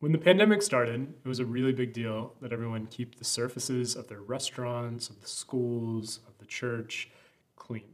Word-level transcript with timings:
When 0.00 0.12
the 0.12 0.18
pandemic 0.18 0.62
started, 0.62 1.12
it 1.22 1.28
was 1.28 1.40
a 1.40 1.44
really 1.44 1.74
big 1.74 1.92
deal 1.92 2.32
that 2.40 2.54
everyone 2.54 2.86
keep 2.86 3.18
the 3.18 3.24
surfaces 3.24 3.94
of 3.94 4.08
their 4.08 4.22
restaurants, 4.22 5.10
of 5.10 5.20
the 5.20 5.28
schools, 5.28 6.20
of 6.26 6.38
the 6.38 6.46
church 6.46 7.10
clean. 7.54 7.84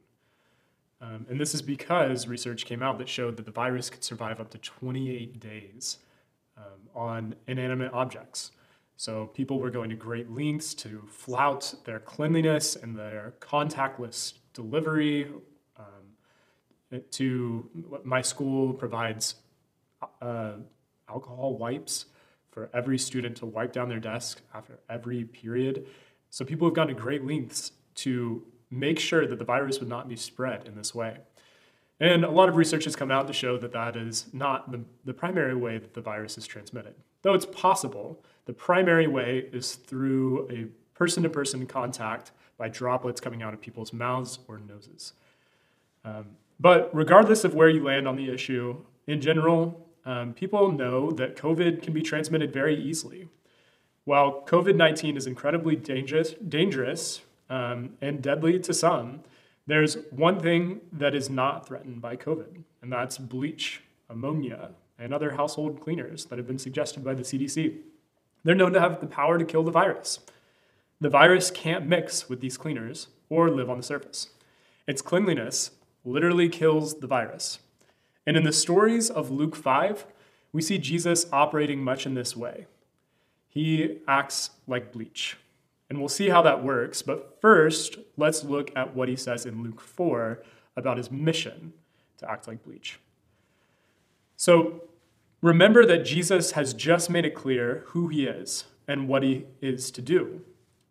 Um, 1.01 1.27
and 1.29 1.41
this 1.41 1.53
is 1.53 1.63
because 1.63 2.29
research 2.29 2.65
came 2.65 2.81
out 2.81 2.99
that 2.99 3.09
showed 3.09 3.37
that 3.37 3.45
the 3.45 3.51
virus 3.51 3.91
could 3.91 4.05
survive 4.05 4.39
up 4.39 4.51
to 4.51 4.59
28 4.59 5.41
days 5.41 5.99
um, 6.57 6.89
on 6.95 7.35
inanimate 7.49 7.93
objects. 7.93 8.53
So 8.97 9.27
people 9.35 9.59
were 9.59 9.71
going 9.71 9.91
to 9.91 9.97
great 9.97 10.31
lengths 10.31 10.75
to 10.75 11.03
flout 11.09 11.75
their 11.85 11.99
cleanliness 11.99 12.77
and 12.77 12.97
their 12.97 13.35
contactless 13.41 14.35
delivery. 14.55 15.27
Um, 15.77 17.03
to 17.11 17.69
my 18.05 18.23
school 18.23 18.73
provides 18.73 19.35
uh, 20.23 20.53
alcohol 21.09 21.57
wipes 21.57 22.07
for 22.51 22.71
every 22.73 22.99
student 22.99 23.37
to 23.37 23.47
wipe 23.47 23.73
down 23.73 23.89
their 23.89 24.01
desk 24.01 24.41
after 24.55 24.79
every 24.89 25.25
period. 25.25 25.87
So 26.31 26.45
people 26.45 26.67
have 26.67 26.75
gone 26.75 26.89
to 26.89 26.95
great 26.95 27.25
lengths 27.25 27.73
to 27.97 28.43
make 28.71 28.99
sure 28.99 29.27
that 29.27 29.39
the 29.39 29.45
virus 29.45 29.79
would 29.81 29.89
not 29.89 30.09
be 30.09 30.17
spread 30.17 30.67
in 30.67 30.75
this 30.75 30.95
way. 30.95 31.19
And 32.01 32.25
a 32.25 32.31
lot 32.31 32.49
of 32.49 32.57
research 32.57 32.85
has 32.85 32.95
come 32.95 33.11
out 33.11 33.27
to 33.27 33.33
show 33.33 33.57
that 33.59 33.73
that 33.73 33.97
is 33.97 34.27
not 34.33 34.71
the, 34.71 34.81
the 35.05 35.15
primary 35.15 35.55
way 35.55 35.79
that 35.79 35.95
the 35.95 36.01
virus 36.01 36.37
is 36.37 36.47
transmitted. 36.47 36.95
Though 37.23 37.35
it's 37.35 37.47
possible, 37.47 38.23
the 38.45 38.53
primary 38.53 39.07
way 39.07 39.49
is 39.53 39.77
through 39.77 40.49
a 40.51 40.67
person 40.97 41.23
to 41.23 41.31
person 41.31 41.67
contact 41.67 42.33
by 42.59 42.69
droplets 42.69 43.21
coming 43.21 43.43
out 43.43 43.55
of 43.55 43.61
people's 43.61 43.93
mouths 43.93 44.39
or 44.49 44.59
noses. 44.59 45.13
Um, 46.05 46.27
but 46.61 46.95
regardless 46.95 47.45
of 47.45 47.55
where 47.55 47.69
you 47.69 47.83
land 47.83 48.07
on 48.07 48.17
the 48.17 48.31
issue, 48.31 48.77
in 49.07 49.21
general, 49.21 49.86
um, 50.07 50.33
people 50.33 50.71
know 50.71 51.11
that 51.11 51.37
COVID 51.37 51.83
can 51.83 51.93
be 51.93 52.01
transmitted 52.01 52.53
very 52.53 52.77
easily. 52.81 53.29
While 54.05 54.45
COVID 54.47 54.77
19 54.77 55.17
is 55.17 55.27
incredibly 55.27 55.75
dangerous, 55.75 56.35
dangerous 56.35 57.23
um, 57.51 57.95
and 58.01 58.23
deadly 58.23 58.61
to 58.61 58.73
some, 58.73 59.21
there's 59.67 59.97
one 60.11 60.39
thing 60.39 60.81
that 60.93 61.15
is 61.15 61.29
not 61.29 61.67
threatened 61.67 62.01
by 62.01 62.17
COVID, 62.17 62.63
and 62.81 62.93
that's 62.93 63.19
bleach, 63.19 63.83
ammonia, 64.09 64.71
and 64.97 65.13
other 65.13 65.33
household 65.33 65.81
cleaners 65.81 66.27
that 66.27 66.39
have 66.39 66.47
been 66.47 66.59
suggested 66.59 67.03
by 67.03 67.15
the 67.15 67.25
CDC. 67.25 67.79
They're 68.45 68.55
known 68.55 68.73
to 68.75 68.81
have 68.81 69.01
the 69.01 69.09
power 69.09 69.39
to 69.39 69.45
kill 69.45 69.65
the 69.65 69.73
virus. 69.73 70.21
The 71.01 71.11
virus 71.11 71.51
can't 71.51 71.87
mix 71.87 72.29
with 72.29 72.41
these 72.41 72.57
cleaners 72.57 73.09
or 73.29 73.51
live 73.51 73.69
on 73.69 73.79
the 73.79 73.83
surface. 73.83 74.29
Its 74.87 75.03
cleanliness 75.03 75.73
literally 76.05 76.49
kills 76.49 77.01
the 77.01 77.09
virus. 77.09 77.59
And 78.27 78.37
in 78.37 78.43
the 78.43 78.53
stories 78.53 79.09
of 79.09 79.31
Luke 79.31 79.55
5, 79.55 80.07
we 80.53 80.61
see 80.63 80.79
Jesus 80.79 81.27
operating 81.33 81.83
much 81.83 82.07
in 82.07 82.15
this 82.15 82.37
way. 82.37 82.67
He 83.49 83.99
acts 84.09 84.51
like 84.67 84.93
bleach. 84.93 85.37
And 85.89 86.01
we'll 86.01 86.09
see 86.09 86.29
how 86.29 86.43
that 86.43 86.65
works. 86.65 87.03
But 87.03 87.39
first, 87.41 87.99
let's 88.17 88.43
look 88.43 88.71
at 88.75 88.95
what 88.95 89.09
he 89.09 89.17
says 89.17 89.47
in 89.47 89.63
Luke 89.63 89.81
4 89.81 90.43
about 90.77 90.97
his 90.97 91.11
mission 91.11 91.73
to 92.19 92.31
act 92.31 92.49
like 92.49 92.65
bleach. 92.65 92.99
So 94.37 94.83
remember 95.41 95.87
that 95.87 96.05
Jesus 96.05 96.53
has 96.53 96.75
just 96.75 97.09
made 97.09 97.25
it 97.25 97.35
clear 97.35 97.85
who 97.89 98.09
he 98.09 98.27
is 98.27 98.65
and 98.89 99.09
what 99.09 99.23
he 99.23 99.47
is 99.61 99.91
to 99.93 100.03
do. 100.03 100.43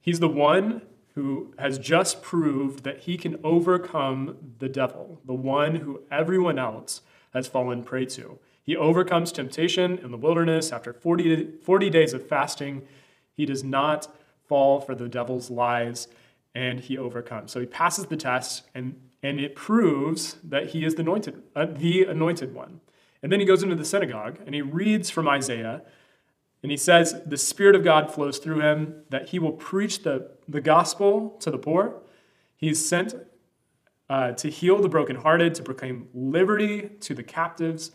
He's 0.02 0.20
the 0.20 0.30
one 0.30 0.82
who 1.16 1.54
has 1.58 1.80
just 1.80 2.22
proved 2.22 2.84
that 2.84 3.00
he 3.02 3.18
can 3.18 3.40
overcome 3.44 4.38
the 4.60 4.70
devil, 4.70 5.22
the 5.26 5.34
one 5.34 5.76
who 5.76 6.02
everyone 6.12 6.60
else 6.60 7.02
has 7.36 7.48
fallen 7.48 7.84
prey 7.84 8.06
to. 8.06 8.40
He 8.64 8.76
overcomes 8.76 9.32
temptation 9.32 10.00
in 10.00 10.10
the 10.10 10.18
wilderness 10.18 10.72
after 10.72 10.92
40, 10.92 11.58
40 11.62 11.90
days 11.92 12.14
of 12.14 12.28
fasting. 12.28 12.82
He 13.36 13.46
does 13.46 13.64
not 13.64 14.08
fall 14.48 14.80
for 14.80 14.96
the 14.96 15.08
devil's 15.08 15.52
lies 15.52 16.08
and 16.56 16.80
he 16.80 16.98
overcomes. 16.98 17.52
So 17.52 17.60
he 17.60 17.66
passes 17.66 18.06
the 18.06 18.18
test 18.18 18.64
and, 18.74 19.00
and 19.22 19.40
it 19.40 19.56
proves 19.56 20.38
that 20.44 20.70
he 20.70 20.84
is 20.84 20.96
the 20.96 21.02
anointed, 21.02 21.44
uh, 21.56 21.66
the 21.66 22.06
anointed 22.06 22.56
one. 22.56 22.80
And 23.22 23.32
then 23.32 23.40
he 23.40 23.46
goes 23.46 23.62
into 23.62 23.76
the 23.76 23.86
synagogue 23.86 24.40
and 24.46 24.56
he 24.56 24.62
reads 24.62 25.10
from 25.10 25.28
Isaiah 25.28 25.84
and 26.64 26.72
he 26.72 26.78
says, 26.78 27.22
The 27.26 27.38
Spirit 27.38 27.76
of 27.76 27.84
God 27.84 28.12
flows 28.12 28.40
through 28.40 28.62
him, 28.62 29.04
that 29.10 29.30
he 29.30 29.38
will 29.38 29.52
preach 29.52 30.02
the, 30.02 30.32
the 30.48 30.62
gospel 30.62 31.38
to 31.42 31.52
the 31.52 31.60
poor. 31.60 32.02
He's 32.56 32.88
sent 32.88 33.14
uh, 34.10 34.32
to 34.34 34.50
heal 34.50 34.82
the 34.82 34.90
brokenhearted, 34.90 35.56
to 35.56 35.64
proclaim 35.64 36.08
liberty 36.14 36.90
to 37.00 37.14
the 37.14 37.24
captives, 37.24 37.92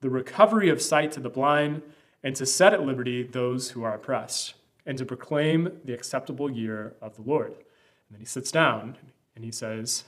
the 0.00 0.10
recovery 0.10 0.68
of 0.68 0.82
sight 0.82 1.12
to 1.12 1.20
the 1.20 1.28
blind, 1.28 1.82
and 2.22 2.34
to 2.36 2.46
set 2.46 2.72
at 2.72 2.84
liberty 2.84 3.22
those 3.22 3.70
who 3.70 3.82
are 3.82 3.94
oppressed, 3.94 4.54
and 4.86 4.98
to 4.98 5.04
proclaim 5.04 5.80
the 5.84 5.92
acceptable 5.92 6.50
year 6.50 6.94
of 7.00 7.16
the 7.16 7.22
Lord. 7.22 7.52
And 7.52 8.12
then 8.12 8.20
he 8.20 8.26
sits 8.26 8.50
down 8.50 8.96
and 9.36 9.44
he 9.44 9.50
says, 9.50 10.04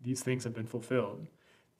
These 0.00 0.22
things 0.22 0.44
have 0.44 0.54
been 0.54 0.66
fulfilled. 0.66 1.26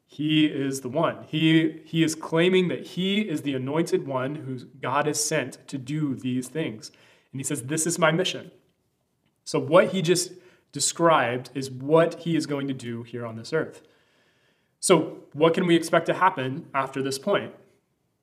He 0.07 0.47
is 0.47 0.83
the 0.83 0.89
one. 0.89 1.25
He, 1.25 1.81
he 1.85 2.05
is 2.05 2.15
claiming 2.15 2.69
that 2.69 2.87
he 2.89 3.23
is 3.23 3.43
the 3.43 3.55
anointed 3.55 4.07
one 4.07 4.37
who 4.37 4.59
God 4.81 5.07
has 5.07 5.23
sent 5.23 5.67
to 5.69 5.79
do 5.79 6.15
these 6.15 6.49
things. 6.49 6.91
And 7.33 7.41
he 7.41 7.45
says, 7.45 7.65
This 7.65 7.87
is 7.87 7.99
my 7.99 8.13
mission. 8.13 8.51
So, 9.45 9.59
what 9.59 9.89
he 9.89 10.03
just 10.03 10.33
described 10.75 11.51
is 11.55 11.71
what 11.71 12.23
he 12.23 12.35
is 12.35 12.47
going 12.47 12.67
to 12.67 12.75
do 12.75 13.05
here 13.05 13.25
on 13.25 13.37
this 13.37 13.53
earth. 13.53 13.81
So, 14.81 15.19
what 15.33 15.55
can 15.55 15.67
we 15.67 15.77
expect 15.77 16.07
to 16.07 16.15
happen 16.15 16.67
after 16.75 17.01
this 17.01 17.19
point? 17.19 17.55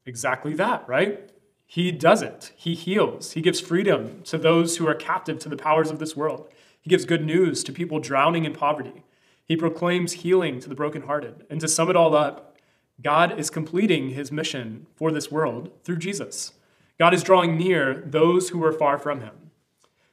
Exactly 0.06 0.54
that, 0.56 0.88
right? 0.88 1.32
He 1.66 1.94
does 1.94 2.22
it. 2.22 2.52
He 2.58 2.76
heals. 2.76 3.32
He 3.32 3.42
gives 3.42 3.62
freedom 3.62 4.22
to 4.26 4.38
those 4.38 4.78
who 4.78 4.88
are 4.88 4.94
captive 4.94 5.40
to 5.40 5.50
the 5.50 5.56
powers 5.56 5.90
of 5.90 6.00
this 6.00 6.16
world. 6.16 6.50
He 6.82 6.90
gives 6.90 7.06
good 7.06 7.26
news 7.26 7.64
to 7.64 7.72
people 7.72 8.00
drowning 8.00 8.44
in 8.44 8.52
poverty. 8.54 9.06
He 9.46 9.56
proclaims 9.56 10.12
healing 10.12 10.60
to 10.60 10.68
the 10.68 10.76
brokenhearted. 10.76 11.46
And 11.50 11.62
to 11.62 11.70
sum 11.70 11.90
it 11.90 11.96
all 11.96 12.14
up, 12.14 12.58
God 13.02 13.40
is 13.40 13.50
completing 13.50 14.10
his 14.10 14.30
mission 14.30 14.88
for 14.98 15.14
this 15.14 15.32
world 15.32 15.72
through 15.86 16.00
Jesus. 16.00 16.52
God 17.00 17.14
is 17.14 17.24
drawing 17.24 17.58
near 17.58 18.04
those 18.06 18.50
who 18.50 18.62
are 18.66 18.74
far 18.74 19.00
from 19.00 19.22
him. 19.22 19.41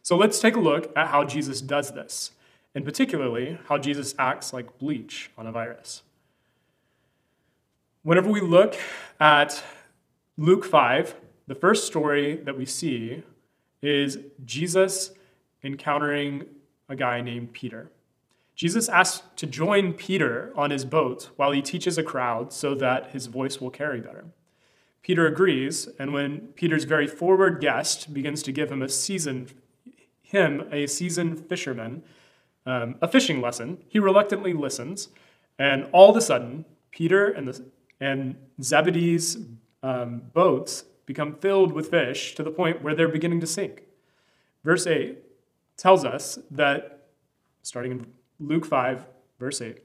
So 0.08 0.16
let's 0.16 0.40
take 0.40 0.56
a 0.56 0.58
look 0.58 0.90
at 0.96 1.08
how 1.08 1.22
Jesus 1.24 1.60
does 1.60 1.92
this, 1.92 2.30
and 2.74 2.82
particularly 2.82 3.58
how 3.66 3.76
Jesus 3.76 4.14
acts 4.18 4.54
like 4.54 4.78
bleach 4.78 5.30
on 5.36 5.46
a 5.46 5.52
virus. 5.52 6.00
Whenever 8.04 8.30
we 8.30 8.40
look 8.40 8.74
at 9.20 9.62
Luke 10.38 10.64
5, 10.64 11.14
the 11.46 11.54
first 11.54 11.86
story 11.86 12.36
that 12.36 12.56
we 12.56 12.64
see 12.64 13.22
is 13.82 14.16
Jesus 14.46 15.10
encountering 15.62 16.46
a 16.88 16.96
guy 16.96 17.20
named 17.20 17.52
Peter. 17.52 17.90
Jesus 18.54 18.88
asks 18.88 19.24
to 19.36 19.46
join 19.46 19.92
Peter 19.92 20.54
on 20.56 20.70
his 20.70 20.86
boat 20.86 21.28
while 21.36 21.52
he 21.52 21.60
teaches 21.60 21.98
a 21.98 22.02
crowd 22.02 22.50
so 22.50 22.74
that 22.76 23.10
his 23.10 23.26
voice 23.26 23.60
will 23.60 23.68
carry 23.68 24.00
better. 24.00 24.24
Peter 25.02 25.26
agrees, 25.26 25.86
and 25.98 26.14
when 26.14 26.48
Peter's 26.54 26.84
very 26.84 27.06
forward 27.06 27.60
guest 27.60 28.14
begins 28.14 28.42
to 28.42 28.52
give 28.52 28.72
him 28.72 28.80
a 28.80 28.88
seasoned 28.88 29.52
him, 30.28 30.68
a 30.70 30.86
seasoned 30.86 31.48
fisherman, 31.48 32.02
um, 32.66 32.96
a 33.00 33.08
fishing 33.08 33.40
lesson. 33.40 33.78
He 33.88 33.98
reluctantly 33.98 34.52
listens, 34.52 35.08
and 35.58 35.88
all 35.90 36.10
of 36.10 36.16
a 36.16 36.20
sudden, 36.20 36.66
Peter 36.90 37.28
and, 37.28 37.48
the, 37.48 37.64
and 37.98 38.36
Zebedee's 38.62 39.38
um, 39.82 40.22
boats 40.34 40.84
become 41.06 41.36
filled 41.36 41.72
with 41.72 41.90
fish 41.90 42.34
to 42.34 42.42
the 42.42 42.50
point 42.50 42.82
where 42.82 42.94
they're 42.94 43.08
beginning 43.08 43.40
to 43.40 43.46
sink. 43.46 43.84
Verse 44.64 44.86
8 44.86 45.16
tells 45.78 46.04
us 46.04 46.38
that, 46.50 47.06
starting 47.62 47.92
in 47.92 48.06
Luke 48.38 48.66
5, 48.66 49.06
verse 49.38 49.62
8, 49.62 49.78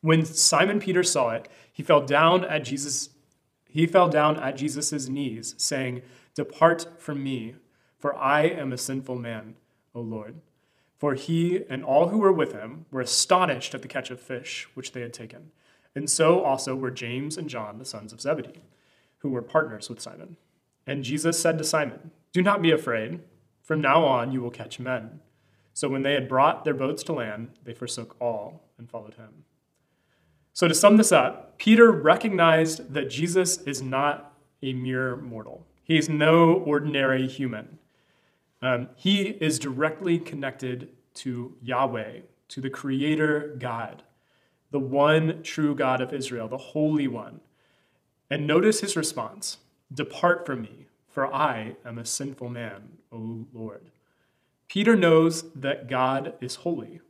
when 0.00 0.24
Simon 0.24 0.80
Peter 0.80 1.04
saw 1.04 1.30
it, 1.30 1.48
he 1.72 1.84
fell 1.84 2.04
down 2.04 2.44
at 2.46 2.64
Jesus. 2.64 3.10
He 3.68 3.86
fell 3.86 4.08
down 4.08 4.40
at 4.40 4.56
Jesus' 4.56 5.08
knees, 5.08 5.54
saying, 5.56 6.02
Depart 6.34 7.00
from 7.00 7.22
me, 7.22 7.54
for 8.02 8.16
I 8.16 8.42
am 8.42 8.72
a 8.72 8.78
sinful 8.78 9.14
man, 9.14 9.54
O 9.94 10.00
Lord. 10.00 10.40
For 10.98 11.14
he 11.14 11.60
and 11.70 11.84
all 11.84 12.08
who 12.08 12.18
were 12.18 12.32
with 12.32 12.52
him 12.52 12.84
were 12.90 13.00
astonished 13.00 13.76
at 13.76 13.82
the 13.82 13.88
catch 13.88 14.10
of 14.10 14.20
fish 14.20 14.68
which 14.74 14.90
they 14.90 15.02
had 15.02 15.12
taken. 15.12 15.52
And 15.94 16.10
so 16.10 16.42
also 16.42 16.74
were 16.74 16.90
James 16.90 17.38
and 17.38 17.48
John, 17.48 17.78
the 17.78 17.84
sons 17.84 18.12
of 18.12 18.20
Zebedee, 18.20 18.64
who 19.18 19.28
were 19.28 19.40
partners 19.40 19.88
with 19.88 20.00
Simon. 20.00 20.36
And 20.84 21.04
Jesus 21.04 21.38
said 21.38 21.58
to 21.58 21.64
Simon, 21.64 22.10
Do 22.32 22.42
not 22.42 22.60
be 22.60 22.72
afraid. 22.72 23.20
From 23.62 23.80
now 23.80 24.02
on 24.04 24.32
you 24.32 24.40
will 24.40 24.50
catch 24.50 24.80
men. 24.80 25.20
So 25.72 25.88
when 25.88 26.02
they 26.02 26.14
had 26.14 26.28
brought 26.28 26.64
their 26.64 26.74
boats 26.74 27.04
to 27.04 27.12
land, 27.12 27.50
they 27.62 27.72
forsook 27.72 28.16
all 28.20 28.68
and 28.78 28.90
followed 28.90 29.14
him. 29.14 29.44
So 30.52 30.66
to 30.66 30.74
sum 30.74 30.96
this 30.96 31.12
up, 31.12 31.56
Peter 31.56 31.92
recognized 31.92 32.94
that 32.94 33.10
Jesus 33.10 33.58
is 33.58 33.80
not 33.80 34.34
a 34.60 34.72
mere 34.72 35.14
mortal. 35.14 35.68
He 35.84 35.96
is 35.96 36.08
no 36.08 36.54
ordinary 36.54 37.28
human. 37.28 37.78
Um, 38.62 38.88
he 38.94 39.22
is 39.22 39.58
directly 39.58 40.18
connected 40.18 40.88
to 41.14 41.56
Yahweh, 41.62 42.20
to 42.48 42.60
the 42.60 42.70
Creator 42.70 43.56
God, 43.58 44.04
the 44.70 44.78
one 44.78 45.42
true 45.42 45.74
God 45.74 46.00
of 46.00 46.12
Israel, 46.12 46.48
the 46.48 46.56
Holy 46.56 47.08
One. 47.08 47.40
And 48.30 48.46
notice 48.46 48.80
his 48.80 48.96
response. 48.96 49.58
Depart 49.92 50.46
from 50.46 50.62
me, 50.62 50.86
for 51.10 51.32
I 51.34 51.76
am 51.84 51.98
a 51.98 52.06
sinful 52.06 52.48
man, 52.48 52.96
O 53.10 53.46
Lord. 53.52 53.90
Peter 54.68 54.96
knows 54.96 55.50
that 55.52 55.88
God 55.88 56.34
is 56.40 56.56
holy. 56.56 57.00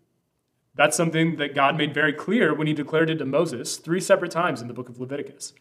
That's 0.74 0.96
something 0.96 1.36
that 1.36 1.54
God 1.54 1.76
made 1.76 1.94
very 1.94 2.12
clear 2.12 2.54
when 2.54 2.66
he 2.66 2.72
declared 2.72 3.10
it 3.10 3.18
to 3.18 3.26
Moses 3.26 3.76
three 3.76 4.00
separate 4.00 4.32
times 4.32 4.60
in 4.60 4.68
the 4.68 4.74
book 4.74 4.88
of 4.88 4.98
Leviticus. 4.98 5.52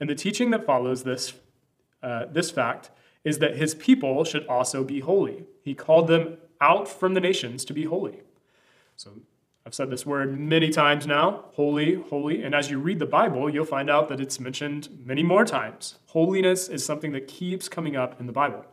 And 0.00 0.08
the 0.08 0.14
teaching 0.14 0.50
that 0.50 0.66
follows 0.66 1.04
this, 1.04 1.34
uh, 2.02 2.24
this 2.32 2.50
fact 2.50 2.90
is 3.24 3.38
that 3.38 3.56
his 3.56 3.74
people 3.74 4.22
should 4.24 4.46
also 4.46 4.84
be 4.84 5.00
holy. 5.00 5.44
He 5.62 5.74
called 5.74 6.08
them 6.08 6.36
out 6.60 6.86
from 6.86 7.14
the 7.14 7.20
nations 7.20 7.64
to 7.64 7.72
be 7.72 7.84
holy. 7.84 8.20
So 8.96 9.10
I've 9.66 9.74
said 9.74 9.90
this 9.90 10.04
word 10.04 10.38
many 10.38 10.68
times 10.70 11.06
now 11.06 11.46
holy, 11.54 11.94
holy. 11.94 12.42
And 12.42 12.54
as 12.54 12.70
you 12.70 12.78
read 12.78 12.98
the 12.98 13.06
Bible, 13.06 13.48
you'll 13.48 13.64
find 13.64 13.88
out 13.88 14.08
that 14.10 14.20
it's 14.20 14.38
mentioned 14.38 14.88
many 15.04 15.22
more 15.22 15.44
times. 15.44 15.96
Holiness 16.06 16.68
is 16.68 16.84
something 16.84 17.12
that 17.12 17.26
keeps 17.26 17.68
coming 17.68 17.96
up 17.96 18.20
in 18.20 18.26
the 18.26 18.32
Bible. 18.32 18.66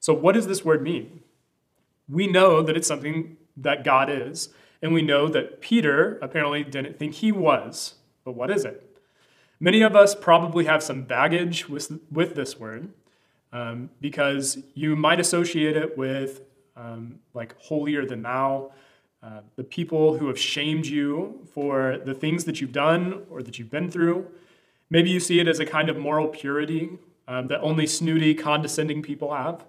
So, 0.00 0.14
what 0.14 0.32
does 0.32 0.46
this 0.46 0.64
word 0.64 0.82
mean? 0.82 1.20
We 2.08 2.26
know 2.26 2.62
that 2.62 2.76
it's 2.76 2.88
something 2.88 3.36
that 3.56 3.84
God 3.84 4.08
is, 4.10 4.48
and 4.80 4.94
we 4.94 5.02
know 5.02 5.28
that 5.28 5.60
Peter 5.60 6.18
apparently 6.22 6.64
didn't 6.64 6.98
think 6.98 7.16
he 7.16 7.30
was. 7.30 7.96
But 8.24 8.32
what 8.32 8.50
is 8.50 8.64
it? 8.64 8.86
Many 9.60 9.82
of 9.82 9.94
us 9.94 10.14
probably 10.14 10.64
have 10.64 10.82
some 10.82 11.02
baggage 11.02 11.68
with, 11.68 12.00
with 12.10 12.34
this 12.34 12.58
word 12.58 12.94
um, 13.52 13.90
because 14.00 14.58
you 14.74 14.96
might 14.96 15.20
associate 15.20 15.76
it 15.76 15.96
with 15.96 16.42
um, 16.76 17.18
like 17.34 17.54
holier 17.58 18.06
than 18.06 18.22
thou 18.22 18.72
uh, 19.22 19.40
the 19.56 19.64
people 19.64 20.16
who 20.16 20.28
have 20.28 20.38
shamed 20.38 20.86
you 20.86 21.46
for 21.52 21.98
the 22.06 22.14
things 22.14 22.44
that 22.44 22.60
you've 22.60 22.72
done 22.72 23.22
or 23.30 23.42
that 23.42 23.58
you've 23.58 23.70
been 23.70 23.90
through. 23.90 24.26
Maybe 24.88 25.10
you 25.10 25.20
see 25.20 25.40
it 25.40 25.46
as 25.46 25.60
a 25.60 25.66
kind 25.66 25.90
of 25.90 25.98
moral 25.98 26.28
purity 26.28 26.98
um, 27.28 27.48
that 27.48 27.60
only 27.60 27.86
snooty, 27.86 28.34
condescending 28.34 29.02
people 29.02 29.34
have. 29.34 29.66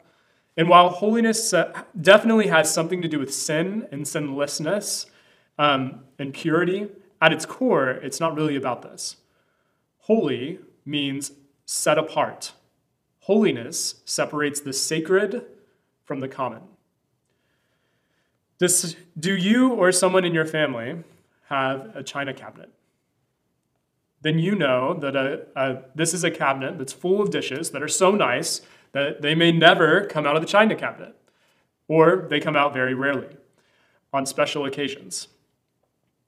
And 0.56 0.70
while 0.70 0.90
holiness 0.90 1.54
uh, 1.54 1.84
definitely 2.00 2.48
has 2.48 2.74
something 2.74 3.02
to 3.02 3.10
do 3.10 3.20
with 3.20 3.34
sin 3.34 3.88
and 3.92 4.08
sinlessness 4.08 5.08
um, 5.60 6.06
and 6.18 6.34
purity, 6.34 6.88
at 7.22 7.34
its 7.34 7.46
core, 7.46 7.90
it's 7.90 8.20
not 8.20 8.36
really 8.36 8.56
about 8.56 8.82
this. 8.82 9.18
Holy 10.00 10.60
means 10.86 11.34
set 11.66 11.98
apart. 11.98 12.54
Holiness 13.22 14.02
separates 14.06 14.62
the 14.62 14.74
sacred 14.74 15.46
from 16.04 16.20
the 16.20 16.28
common. 16.28 16.62
Do 19.20 19.36
you 19.36 19.74
or 19.74 19.92
someone 19.92 20.26
in 20.26 20.34
your 20.34 20.46
family 20.46 21.04
have 21.50 21.96
a 21.96 22.04
china 22.04 22.34
cabinet? 22.34 22.70
Then 24.22 24.38
you 24.38 24.54
know 24.54 24.94
that 24.96 25.16
a, 25.16 25.46
a, 25.56 25.84
this 25.96 26.14
is 26.14 26.24
a 26.24 26.30
cabinet 26.30 26.78
that's 26.78 26.94
full 26.94 27.22
of 27.22 27.32
dishes 27.32 27.72
that 27.72 27.82
are 27.82 27.88
so 27.88 28.12
nice 28.12 28.62
that 28.92 29.22
they 29.22 29.34
may 29.34 29.52
never 29.52 30.06
come 30.06 30.28
out 30.28 30.36
of 30.36 30.42
the 30.42 30.48
china 30.48 30.76
cabinet, 30.76 31.16
or 31.88 32.28
they 32.30 32.40
come 32.40 32.56
out 32.56 32.74
very 32.74 32.94
rarely 32.94 33.36
on 34.14 34.26
special 34.26 34.66
occasions. 34.66 35.28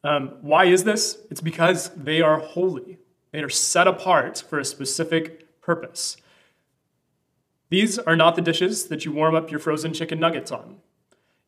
Um, 0.03 0.33
why 0.41 0.65
is 0.65 0.83
this? 0.83 1.19
It's 1.29 1.41
because 1.41 1.89
they 1.89 2.21
are 2.21 2.39
holy. 2.39 2.97
They 3.31 3.39
are 3.39 3.49
set 3.49 3.87
apart 3.87 4.43
for 4.47 4.59
a 4.59 4.65
specific 4.65 5.61
purpose. 5.61 6.17
These 7.73 7.97
are 7.97 8.15
not 8.15 8.35
the 8.35 8.43
dishes 8.43 8.85
that 8.89 9.03
you 9.03 9.11
warm 9.11 9.33
up 9.33 9.49
your 9.49 9.59
frozen 9.59 9.93
chicken 9.93 10.19
nuggets 10.19 10.51
on. 10.51 10.75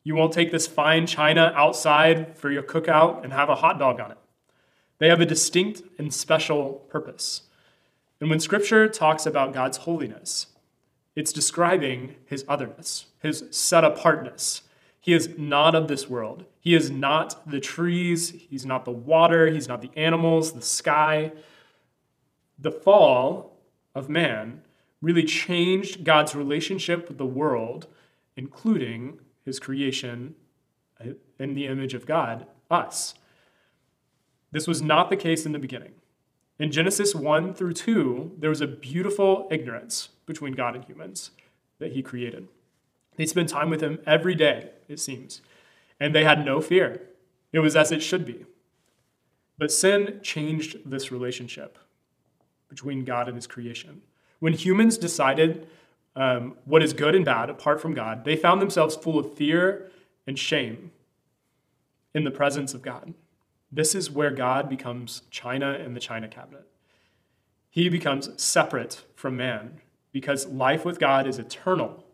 You 0.04 0.16
won't 0.16 0.34
take 0.34 0.52
this 0.52 0.66
fine 0.66 1.06
china 1.06 1.54
outside 1.56 2.36
for 2.36 2.50
your 2.50 2.64
cookout 2.64 3.24
and 3.24 3.32
have 3.32 3.48
a 3.48 3.54
hot 3.54 3.78
dog 3.78 4.00
on 4.00 4.10
it. 4.10 4.18
They 4.98 5.08
have 5.08 5.22
a 5.22 5.28
distinct 5.28 5.84
and 6.00 6.12
special 6.12 6.84
purpose. 6.90 7.44
And 8.20 8.28
when 8.28 8.40
scripture 8.40 8.90
talks 8.90 9.28
about 9.28 9.54
God's 9.54 9.78
holiness, 9.78 10.48
it's 11.16 11.32
describing 11.32 12.16
his 12.26 12.44
otherness, 12.48 13.06
his 13.22 13.44
set 13.52 13.84
apartness. 13.84 14.64
He 15.00 15.14
is 15.14 15.38
not 15.38 15.76
of 15.76 15.88
this 15.88 16.10
world. 16.10 16.46
He 16.60 16.74
is 16.74 16.90
not 16.90 17.48
the 17.48 17.60
trees, 17.60 18.32
he's 18.50 18.66
not 18.66 18.84
the 18.84 18.90
water, 18.90 19.46
he's 19.52 19.68
not 19.68 19.84
the 19.84 19.92
animals, 19.96 20.54
the 20.54 20.64
sky. 20.64 21.34
The 22.58 22.72
fall 22.72 23.60
of 23.94 24.10
man 24.10 24.64
really 25.06 25.24
changed 25.24 26.04
God's 26.04 26.34
relationship 26.34 27.08
with 27.08 27.20
the 27.20 27.28
world, 27.28 27.86
including 28.36 29.20
his 29.46 29.60
creation 29.60 30.34
uh, 31.00 31.10
in 31.38 31.54
the 31.54 31.68
image 31.68 31.94
of 31.94 32.08
God, 32.08 32.48
us. 32.72 33.14
This 34.52 34.66
was 34.66 34.82
not 34.82 35.12
the 35.12 35.16
case 35.16 35.46
in 35.46 35.52
the 35.52 35.60
beginning. 35.60 35.92
In 36.58 36.72
Genesis 36.72 37.14
1 37.14 37.54
through 37.54 37.74
2, 37.74 38.38
there 38.40 38.50
was 38.50 38.62
a 38.62 38.68
beautiful 38.68 39.48
ignorance 39.52 40.10
between 40.26 40.54
God 40.54 40.74
and 40.74 40.84
humans 40.84 41.30
that 41.78 41.92
he 41.92 42.02
created. 42.02 42.48
They 43.16 43.28
spent 43.28 43.50
time 43.50 43.70
with 43.70 43.82
him 43.82 44.00
every 44.08 44.34
day, 44.34 44.72
it 44.88 45.00
seems, 45.00 45.42
and 46.00 46.16
they 46.16 46.24
had 46.24 46.44
no 46.44 46.62
fear. 46.62 47.04
It 47.54 47.60
was 47.60 47.76
as 47.76 47.92
it 47.92 48.02
should 48.02 48.26
be. 48.26 48.46
But 49.60 49.72
sin 49.72 50.20
changed 50.24 50.78
this 50.84 51.12
relationship 51.12 51.78
between 52.70 53.06
God 53.06 53.28
and 53.28 53.36
his 53.36 53.46
creation. 53.46 54.02
When 54.40 54.54
humans 54.54 54.98
decided 54.98 55.68
um, 56.16 56.56
what 56.66 56.84
is 56.84 56.94
good 56.94 57.16
and 57.16 57.26
bad 57.26 57.50
apart 57.50 57.82
from 57.82 57.94
God, 57.94 58.26
they 58.26 58.36
found 58.36 58.62
themselves 58.62 58.96
full 58.96 59.20
of 59.20 59.34
fear 59.34 59.92
and 60.28 60.38
shame 60.38 60.92
in 62.14 62.24
the 62.24 62.32
presence 62.32 62.74
of 62.74 62.82
God. 62.82 63.14
This 63.72 63.94
is 63.94 64.10
where 64.10 64.32
God 64.32 64.70
becomes 64.70 65.24
China 65.30 65.74
in 65.74 65.94
the 65.94 66.00
China 66.00 66.28
cabinet. 66.28 66.66
He 67.70 67.90
becomes 67.90 68.30
separate 68.42 69.04
from 69.16 69.36
man 69.36 69.82
because 70.14 70.48
life 70.48 70.86
with 70.86 70.98
God 70.98 71.28
is 71.28 71.38
eternal, 71.38 72.06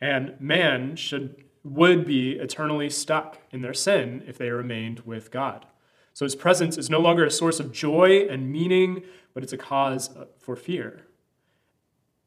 and 0.00 0.40
man 0.40 0.96
should 0.96 1.44
would 1.64 2.06
be 2.06 2.32
eternally 2.32 2.88
stuck 2.88 3.38
in 3.50 3.60
their 3.60 3.74
sin 3.74 4.22
if 4.26 4.38
they 4.38 4.50
remained 4.50 5.00
with 5.00 5.30
God. 5.30 5.66
So 6.14 6.24
his 6.24 6.34
presence 6.34 6.78
is 6.78 6.88
no 6.88 7.00
longer 7.00 7.24
a 7.24 7.30
source 7.30 7.60
of 7.60 7.72
joy 7.72 8.26
and 8.30 8.50
meaning, 8.50 9.02
but 9.34 9.42
it's 9.42 9.52
a 9.52 9.58
cause 9.58 10.10
for 10.38 10.56
fear. 10.56 11.02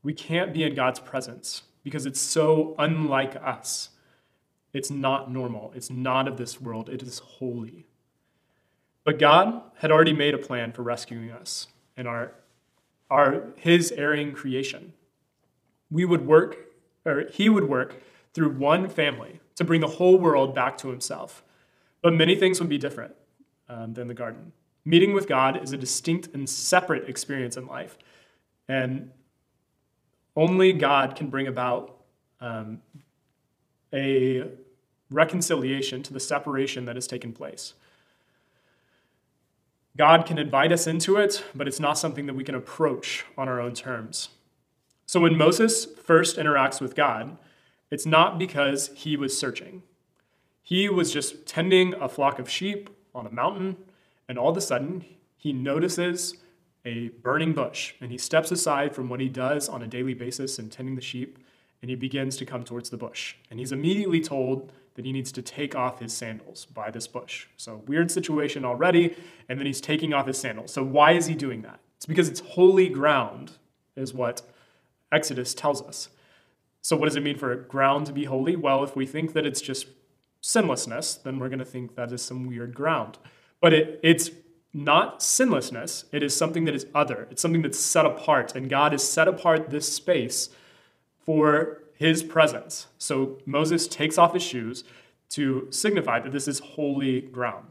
We 0.03 0.13
can't 0.13 0.53
be 0.53 0.63
in 0.63 0.75
God's 0.75 0.99
presence 0.99 1.63
because 1.83 2.05
it's 2.05 2.19
so 2.19 2.75
unlike 2.77 3.35
us. 3.35 3.89
It's 4.73 4.89
not 4.89 5.31
normal. 5.31 5.71
It's 5.75 5.89
not 5.89 6.27
of 6.27 6.37
this 6.37 6.61
world. 6.61 6.89
It 6.89 7.03
is 7.03 7.19
holy. 7.19 7.85
But 9.03 9.19
God 9.19 9.61
had 9.77 9.91
already 9.91 10.13
made 10.13 10.33
a 10.33 10.37
plan 10.37 10.71
for 10.71 10.83
rescuing 10.83 11.31
us 11.31 11.67
in 11.97 12.07
our, 12.07 12.33
our 13.09 13.47
his 13.57 13.91
erring 13.91 14.31
creation. 14.31 14.93
We 15.89 16.05
would 16.05 16.25
work, 16.25 16.57
or 17.05 17.25
he 17.31 17.49
would 17.49 17.67
work 17.67 18.01
through 18.33 18.51
one 18.51 18.87
family 18.87 19.39
to 19.55 19.63
bring 19.63 19.81
the 19.81 19.87
whole 19.87 20.17
world 20.17 20.55
back 20.55 20.77
to 20.77 20.89
himself. 20.89 21.43
But 22.01 22.13
many 22.13 22.35
things 22.35 22.59
would 22.59 22.69
be 22.69 22.77
different 22.77 23.13
um, 23.67 23.93
than 23.93 24.07
the 24.07 24.13
garden. 24.13 24.53
Meeting 24.85 25.13
with 25.13 25.27
God 25.27 25.61
is 25.61 25.73
a 25.73 25.77
distinct 25.77 26.29
and 26.33 26.49
separate 26.49 27.09
experience 27.09 27.57
in 27.57 27.67
life. 27.67 27.97
And 28.67 29.11
only 30.35 30.73
God 30.73 31.15
can 31.15 31.29
bring 31.29 31.47
about 31.47 31.97
um, 32.39 32.81
a 33.93 34.43
reconciliation 35.09 36.01
to 36.03 36.13
the 36.13 36.19
separation 36.19 36.85
that 36.85 36.95
has 36.95 37.07
taken 37.07 37.33
place. 37.33 37.73
God 39.97 40.25
can 40.25 40.37
invite 40.37 40.71
us 40.71 40.87
into 40.87 41.17
it, 41.17 41.43
but 41.53 41.67
it's 41.67 41.79
not 41.79 41.97
something 41.97 42.25
that 42.25 42.33
we 42.33 42.45
can 42.45 42.55
approach 42.55 43.25
on 43.37 43.49
our 43.49 43.59
own 43.59 43.73
terms. 43.73 44.29
So 45.05 45.19
when 45.19 45.37
Moses 45.37 45.85
first 45.85 46.37
interacts 46.37 46.79
with 46.79 46.95
God, 46.95 47.37
it's 47.89 48.05
not 48.05 48.39
because 48.39 48.89
he 48.95 49.17
was 49.17 49.37
searching. 49.37 49.83
He 50.63 50.87
was 50.87 51.11
just 51.11 51.45
tending 51.45 51.93
a 51.95 52.07
flock 52.07 52.39
of 52.39 52.49
sheep 52.49 52.89
on 53.13 53.27
a 53.27 53.31
mountain, 53.31 53.75
and 54.29 54.39
all 54.39 54.49
of 54.49 54.57
a 54.57 54.61
sudden, 54.61 55.03
he 55.37 55.51
notices 55.51 56.37
a 56.85 57.09
burning 57.09 57.53
bush, 57.53 57.93
and 58.01 58.11
he 58.11 58.17
steps 58.17 58.51
aside 58.51 58.95
from 58.95 59.09
what 59.09 59.19
he 59.19 59.29
does 59.29 59.69
on 59.69 59.81
a 59.81 59.87
daily 59.87 60.13
basis 60.13 60.57
in 60.57 60.69
tending 60.69 60.95
the 60.95 61.01
sheep, 61.01 61.37
and 61.81 61.89
he 61.89 61.95
begins 61.95 62.37
to 62.37 62.45
come 62.45 62.63
towards 62.63 62.89
the 62.89 62.97
bush. 62.97 63.35
And 63.49 63.59
he's 63.59 63.71
immediately 63.71 64.21
told 64.21 64.71
that 64.95 65.05
he 65.05 65.11
needs 65.11 65.31
to 65.31 65.41
take 65.41 65.75
off 65.75 65.99
his 65.99 66.13
sandals 66.13 66.65
by 66.65 66.91
this 66.91 67.07
bush. 67.07 67.47
So, 67.57 67.83
weird 67.87 68.11
situation 68.11 68.65
already, 68.65 69.15
and 69.47 69.59
then 69.59 69.65
he's 69.65 69.81
taking 69.81 70.13
off 70.13 70.27
his 70.27 70.37
sandals. 70.37 70.71
So, 70.71 70.83
why 70.83 71.13
is 71.13 71.27
he 71.27 71.35
doing 71.35 71.61
that? 71.61 71.79
It's 71.97 72.05
because 72.05 72.27
it's 72.27 72.41
holy 72.41 72.89
ground, 72.89 73.53
is 73.95 74.13
what 74.13 74.41
Exodus 75.11 75.53
tells 75.53 75.81
us. 75.81 76.09
So, 76.81 76.95
what 76.95 77.05
does 77.05 77.15
it 77.15 77.23
mean 77.23 77.37
for 77.37 77.55
ground 77.55 78.07
to 78.07 78.13
be 78.13 78.25
holy? 78.25 78.55
Well, 78.55 78.83
if 78.83 78.95
we 78.95 79.05
think 79.05 79.33
that 79.33 79.45
it's 79.45 79.61
just 79.61 79.87
sinlessness, 80.41 81.15
then 81.15 81.39
we're 81.39 81.49
going 81.49 81.59
to 81.59 81.65
think 81.65 81.95
that 81.95 82.11
is 82.11 82.21
some 82.21 82.47
weird 82.47 82.73
ground. 82.73 83.17
But 83.61 83.73
it, 83.73 83.99
it's 84.03 84.31
not 84.73 85.21
sinlessness. 85.21 86.05
It 86.11 86.23
is 86.23 86.35
something 86.35 86.65
that 86.65 86.75
is 86.75 86.85
other. 86.95 87.27
It's 87.29 87.41
something 87.41 87.61
that's 87.61 87.79
set 87.79 88.05
apart. 88.05 88.55
And 88.55 88.69
God 88.69 88.93
has 88.93 89.03
set 89.03 89.27
apart 89.27 89.69
this 89.69 89.91
space 89.91 90.49
for 91.19 91.83
his 91.95 92.23
presence. 92.23 92.87
So 92.97 93.37
Moses 93.45 93.87
takes 93.87 94.17
off 94.17 94.33
his 94.33 94.43
shoes 94.43 94.83
to 95.31 95.67
signify 95.69 96.19
that 96.19 96.31
this 96.31 96.47
is 96.47 96.59
holy 96.59 97.21
ground. 97.21 97.67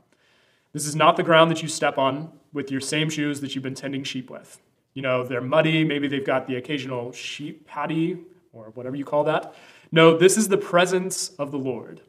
This 0.73 0.87
is 0.87 0.95
not 0.95 1.17
the 1.17 1.23
ground 1.23 1.51
that 1.51 1.63
you 1.63 1.69
step 1.69 1.99
on 1.99 2.33
with 2.53 2.71
your 2.71 2.81
same 2.81 3.11
shoes 3.11 3.41
that 3.41 3.55
you've 3.55 3.65
been 3.65 3.75
tending 3.75 4.05
sheep 4.05 4.31
with. 4.31 4.61
You 4.95 5.03
know, 5.03 5.25
they're 5.25 5.41
muddy. 5.41 5.85
Maybe 5.85 6.09
they've 6.09 6.25
got 6.25 6.47
the 6.47 6.57
occasional 6.57 7.13
sheep 7.13 7.67
patty 7.67 8.19
or 8.53 8.71
whatever 8.75 8.97
you 8.97 9.05
call 9.05 9.25
that. 9.25 9.55
No, 9.93 10.17
this 10.17 10.37
is 10.37 10.49
the 10.49 10.59
presence 10.59 11.31
of 11.31 11.51
the 11.51 11.59
Lord. 11.59 12.01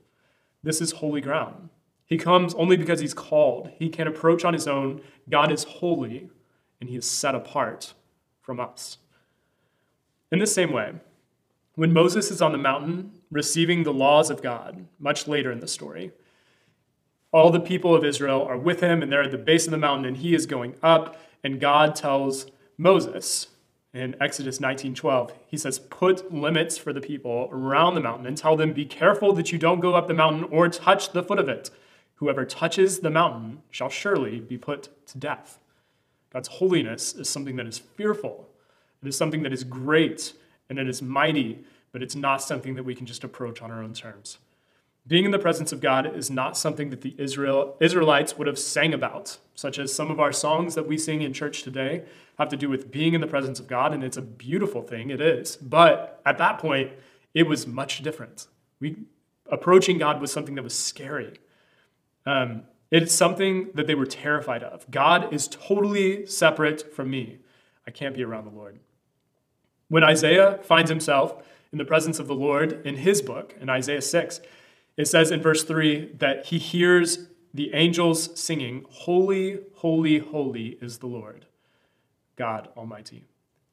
This 0.64 0.82
is 0.82 0.92
holy 0.92 1.22
ground. 1.22 1.70
He 2.12 2.18
comes 2.18 2.54
only 2.56 2.76
because 2.76 3.00
he's 3.00 3.14
called. 3.14 3.72
He 3.80 3.88
can't 3.88 4.10
approach 4.10 4.44
on 4.44 4.54
his 4.54 4.68
own. 4.68 5.00
God 5.30 5.50
is 5.50 5.64
holy, 5.64 6.30
and 6.82 6.90
he 6.90 6.98
is 6.98 7.10
set 7.10 7.34
apart 7.34 7.94
from 8.42 8.60
us. 8.60 8.98
In 10.30 10.40
the 10.40 10.46
same 10.46 10.74
way, 10.74 10.96
when 11.76 11.94
Moses 11.94 12.30
is 12.30 12.42
on 12.42 12.52
the 12.52 12.58
mountain 12.58 13.14
receiving 13.32 13.84
the 13.84 13.94
laws 13.94 14.30
of 14.30 14.42
God, 14.42 14.88
much 15.00 15.26
later 15.26 15.54
in 15.54 15.62
the 15.62 15.70
story, 15.70 16.12
all 17.32 17.50
the 17.50 17.62
people 17.62 17.96
of 17.96 18.04
Israel 18.04 18.44
are 18.44 18.58
with 18.58 18.82
him, 18.82 19.02
and 19.02 19.10
they're 19.10 19.24
at 19.24 19.32
the 19.32 19.38
base 19.38 19.66
of 19.66 19.72
the 19.72 19.78
mountain, 19.78 20.04
and 20.04 20.18
he 20.18 20.36
is 20.36 20.46
going 20.46 20.76
up, 20.84 21.16
and 21.46 21.62
God 21.62 21.96
tells 21.96 22.48
Moses 22.78 23.48
in 23.94 24.18
Exodus 24.20 24.60
19:12, 24.60 25.32
he 25.48 25.56
says, 25.56 25.80
"Put 25.80 26.34
limits 26.34 26.78
for 26.78 26.92
the 26.92 27.00
people 27.00 27.48
around 27.54 27.96
the 27.96 28.02
mountain 28.02 28.28
and 28.28 28.36
tell 28.36 28.58
them, 28.58 28.74
be 28.74 28.84
careful 28.84 29.32
that 29.32 29.54
you 29.54 29.58
don't 29.58 29.80
go 29.80 29.96
up 29.96 30.10
the 30.10 30.14
mountain 30.14 30.44
or 30.52 30.68
touch 30.68 31.14
the 31.14 31.24
foot 31.24 31.40
of 31.40 31.48
it. 31.48 31.70
Whoever 32.22 32.46
touches 32.46 33.00
the 33.00 33.10
mountain 33.10 33.64
shall 33.72 33.90
surely 33.90 34.40
be 34.40 34.58
put 34.58 34.90
to 35.08 35.18
death." 35.18 35.60
God's 36.32 36.48
holiness 36.48 37.16
is 37.16 37.28
something 37.28 37.56
that 37.56 37.66
is 37.66 37.80
fearful. 37.80 38.48
It 39.02 39.08
is 39.08 39.18
something 39.18 39.42
that 39.42 39.52
is 39.52 39.64
great 39.64 40.34
and 40.70 40.78
it 40.78 40.88
is 40.88 41.02
mighty, 41.02 41.66
but 41.92 42.04
it's 42.04 42.16
not 42.16 42.44
something 42.44 42.76
that 42.76 42.84
we 42.84 42.94
can 42.94 43.08
just 43.08 43.24
approach 43.24 43.60
on 43.62 43.72
our 43.72 43.82
own 43.82 43.94
terms. 43.94 44.38
Being 45.08 45.26
in 45.26 45.32
the 45.32 45.40
presence 45.40 45.72
of 45.72 45.82
God 45.82 46.16
is 46.16 46.30
not 46.30 46.56
something 46.56 46.92
that 46.92 47.02
the 47.02 47.16
Israel, 47.18 47.76
Israelites 47.80 48.38
would 48.38 48.46
have 48.46 48.60
sang 48.60 48.94
about, 48.94 49.40
such 49.56 49.80
as 49.80 49.92
some 49.92 50.12
of 50.12 50.20
our 50.20 50.32
songs 50.32 50.76
that 50.76 50.88
we 50.88 51.00
sing 51.00 51.24
in 51.24 51.34
church 51.34 51.64
today 51.64 52.06
have 52.38 52.50
to 52.50 52.56
do 52.56 52.70
with 52.70 52.92
being 52.92 53.16
in 53.16 53.22
the 53.22 53.26
presence 53.26 53.60
of 53.60 53.68
God, 53.68 53.94
and 53.94 54.04
it's 54.04 54.16
a 54.16 54.22
beautiful 54.22 54.84
thing, 54.84 55.10
it 55.10 55.20
is. 55.20 55.56
But 55.56 56.22
at 56.24 56.38
that 56.38 56.60
point, 56.60 56.92
it 57.34 57.48
was 57.48 57.66
much 57.66 58.04
different. 58.04 58.46
We, 58.80 58.98
approaching 59.48 59.98
God 59.98 60.22
was 60.22 60.32
something 60.32 60.54
that 60.54 60.64
was 60.64 60.76
scary. 60.76 61.40
Um, 62.26 62.64
it's 62.92 63.14
something 63.14 63.70
that 63.74 63.88
they 63.88 63.96
were 63.96 64.06
terrified 64.06 64.64
of. 64.64 64.90
God 64.92 65.34
is 65.34 65.48
totally 65.48 66.26
separate 66.26 66.94
from 66.94 67.10
me. 67.10 67.40
I 67.88 67.92
can't 67.92 68.16
be 68.16 68.24
around 68.24 68.46
the 68.46 68.58
Lord. 68.58 68.80
When 69.88 70.04
Isaiah 70.04 70.60
finds 70.64 70.90
himself 70.90 71.44
in 71.72 71.78
the 71.78 71.86
presence 71.86 72.20
of 72.20 72.28
the 72.28 72.36
Lord 72.36 72.86
in 72.86 72.98
his 72.98 73.22
book, 73.22 73.56
in 73.60 73.70
Isaiah 73.70 74.02
6, 74.02 74.42
it 74.98 75.08
says 75.08 75.32
in 75.32 75.42
verse 75.42 75.64
3 75.64 76.14
that 76.20 76.48
he 76.48 76.58
hears 76.58 77.28
the 77.54 77.74
angels 77.74 78.40
singing, 78.40 78.86
Holy, 78.90 79.60
holy, 79.76 80.20
holy 80.20 80.78
is 80.82 81.00
the 81.00 81.08
Lord, 81.08 81.46
God 82.36 82.70
Almighty. 82.78 83.26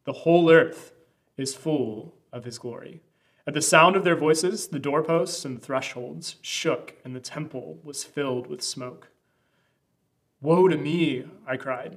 The 0.05 0.13
whole 0.13 0.51
earth 0.51 0.93
is 1.37 1.55
full 1.55 2.15
of 2.33 2.45
his 2.45 2.59
glory. 2.59 3.01
At 3.49 3.55
the 3.55 3.63
sound 3.63 3.97
of 3.97 4.05
their 4.05 4.15
voices, 4.15 4.69
the 4.69 4.79
doorposts 4.79 5.43
and 5.47 5.63
thresholds 5.63 6.37
shook, 6.43 6.97
and 7.03 7.17
the 7.17 7.21
temple 7.21 7.79
was 7.83 8.05
filled 8.05 8.47
with 8.47 8.61
smoke. 8.61 9.09
Woe 10.43 10.69
to 10.69 10.77
me, 10.77 11.25
I 11.47 11.57
cried. 11.57 11.97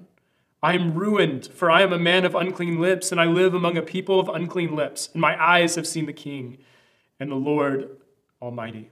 I 0.64 0.76
am 0.76 0.94
ruined, 0.94 1.48
for 1.48 1.70
I 1.70 1.82
am 1.82 1.92
a 1.92 2.00
man 2.00 2.24
of 2.24 2.36
unclean 2.36 2.80
lips, 2.80 3.12
and 3.12 3.20
I 3.20 3.26
live 3.26 3.54
among 3.54 3.76
a 3.76 3.82
people 3.82 4.18
of 4.18 4.30
unclean 4.30 4.78
lips, 4.78 5.10
and 5.12 5.20
my 5.20 5.38
eyes 5.44 5.76
have 5.76 5.86
seen 5.86 6.06
the 6.06 6.14
King 6.14 6.58
and 7.20 7.30
the 7.30 7.36
Lord 7.36 7.98
Almighty. 8.42 8.90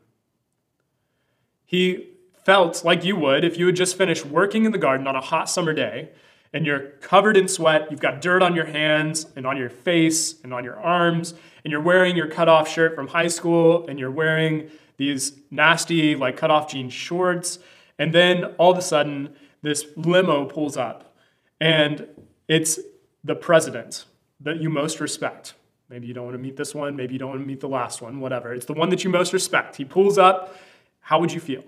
He 1.65 2.09
felt 2.43 2.83
like 2.83 3.05
you 3.05 3.15
would 3.15 3.45
if 3.45 3.57
you 3.57 3.67
had 3.67 3.77
just 3.77 3.97
finished 3.97 4.25
working 4.25 4.65
in 4.65 4.73
the 4.73 4.77
garden 4.77 5.07
on 5.07 5.15
a 5.15 5.21
hot 5.21 5.49
summer 5.49 5.71
day 5.71 6.09
and 6.53 6.65
you're 6.65 6.79
covered 7.01 7.37
in 7.37 7.47
sweat, 7.47 7.87
you've 7.91 7.99
got 7.99 8.21
dirt 8.21 8.41
on 8.41 8.55
your 8.55 8.65
hands 8.65 9.27
and 9.35 9.45
on 9.45 9.57
your 9.57 9.69
face 9.69 10.35
and 10.43 10.53
on 10.53 10.63
your 10.63 10.79
arms, 10.79 11.33
and 11.63 11.71
you're 11.71 11.81
wearing 11.81 12.15
your 12.15 12.27
cutoff 12.27 12.67
shirt 12.67 12.95
from 12.95 13.07
high 13.07 13.27
school 13.27 13.87
and 13.87 13.99
you're 13.99 14.11
wearing 14.11 14.69
these 14.97 15.33
nasty, 15.51 16.15
like 16.15 16.37
cutoff 16.37 16.71
jean 16.71 16.89
shorts, 16.89 17.59
and 17.97 18.13
then 18.13 18.45
all 18.57 18.71
of 18.71 18.77
a 18.77 18.81
sudden, 18.81 19.35
this 19.61 19.85
limo 19.95 20.45
pulls 20.45 20.77
up 20.77 21.15
and 21.59 22.07
it's 22.47 22.79
the 23.23 23.35
president 23.35 24.05
that 24.39 24.61
you 24.61 24.69
most 24.69 24.99
respect. 24.99 25.53
Maybe 25.89 26.07
you 26.07 26.13
don't 26.13 26.25
want 26.25 26.35
to 26.35 26.41
meet 26.41 26.55
this 26.55 26.73
one, 26.73 26.95
maybe 26.95 27.13
you 27.13 27.19
don't 27.19 27.29
want 27.29 27.41
to 27.41 27.47
meet 27.47 27.59
the 27.59 27.69
last 27.69 28.01
one, 28.01 28.19
whatever. 28.19 28.53
It's 28.53 28.65
the 28.65 28.73
one 28.73 28.89
that 28.89 29.03
you 29.03 29.09
most 29.09 29.33
respect. 29.33 29.75
He 29.75 29.85
pulls 29.85 30.17
up 30.17 30.55
how 31.01 31.19
would 31.19 31.33
you 31.33 31.39
feel? 31.39 31.63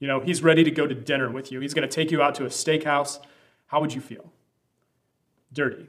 You 0.00 0.08
know, 0.08 0.20
he's 0.20 0.42
ready 0.42 0.64
to 0.64 0.70
go 0.70 0.86
to 0.86 0.94
dinner 0.94 1.30
with 1.30 1.50
you. 1.50 1.60
He's 1.60 1.72
going 1.72 1.88
to 1.88 1.94
take 1.94 2.10
you 2.10 2.20
out 2.22 2.34
to 2.36 2.44
a 2.44 2.48
steakhouse. 2.48 3.18
How 3.70 3.80
would 3.80 3.94
you 3.94 4.00
feel? 4.00 4.32
Dirty, 5.52 5.86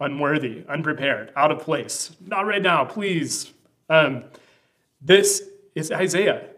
unworthy, 0.00 0.64
unprepared, 0.68 1.32
out 1.36 1.52
of 1.52 1.60
place. 1.60 2.10
Not 2.20 2.46
right 2.46 2.60
now, 2.60 2.84
please. 2.84 3.52
Um, 3.88 4.24
this 5.00 5.44
is 5.76 5.92
Isaiah. 5.92 6.48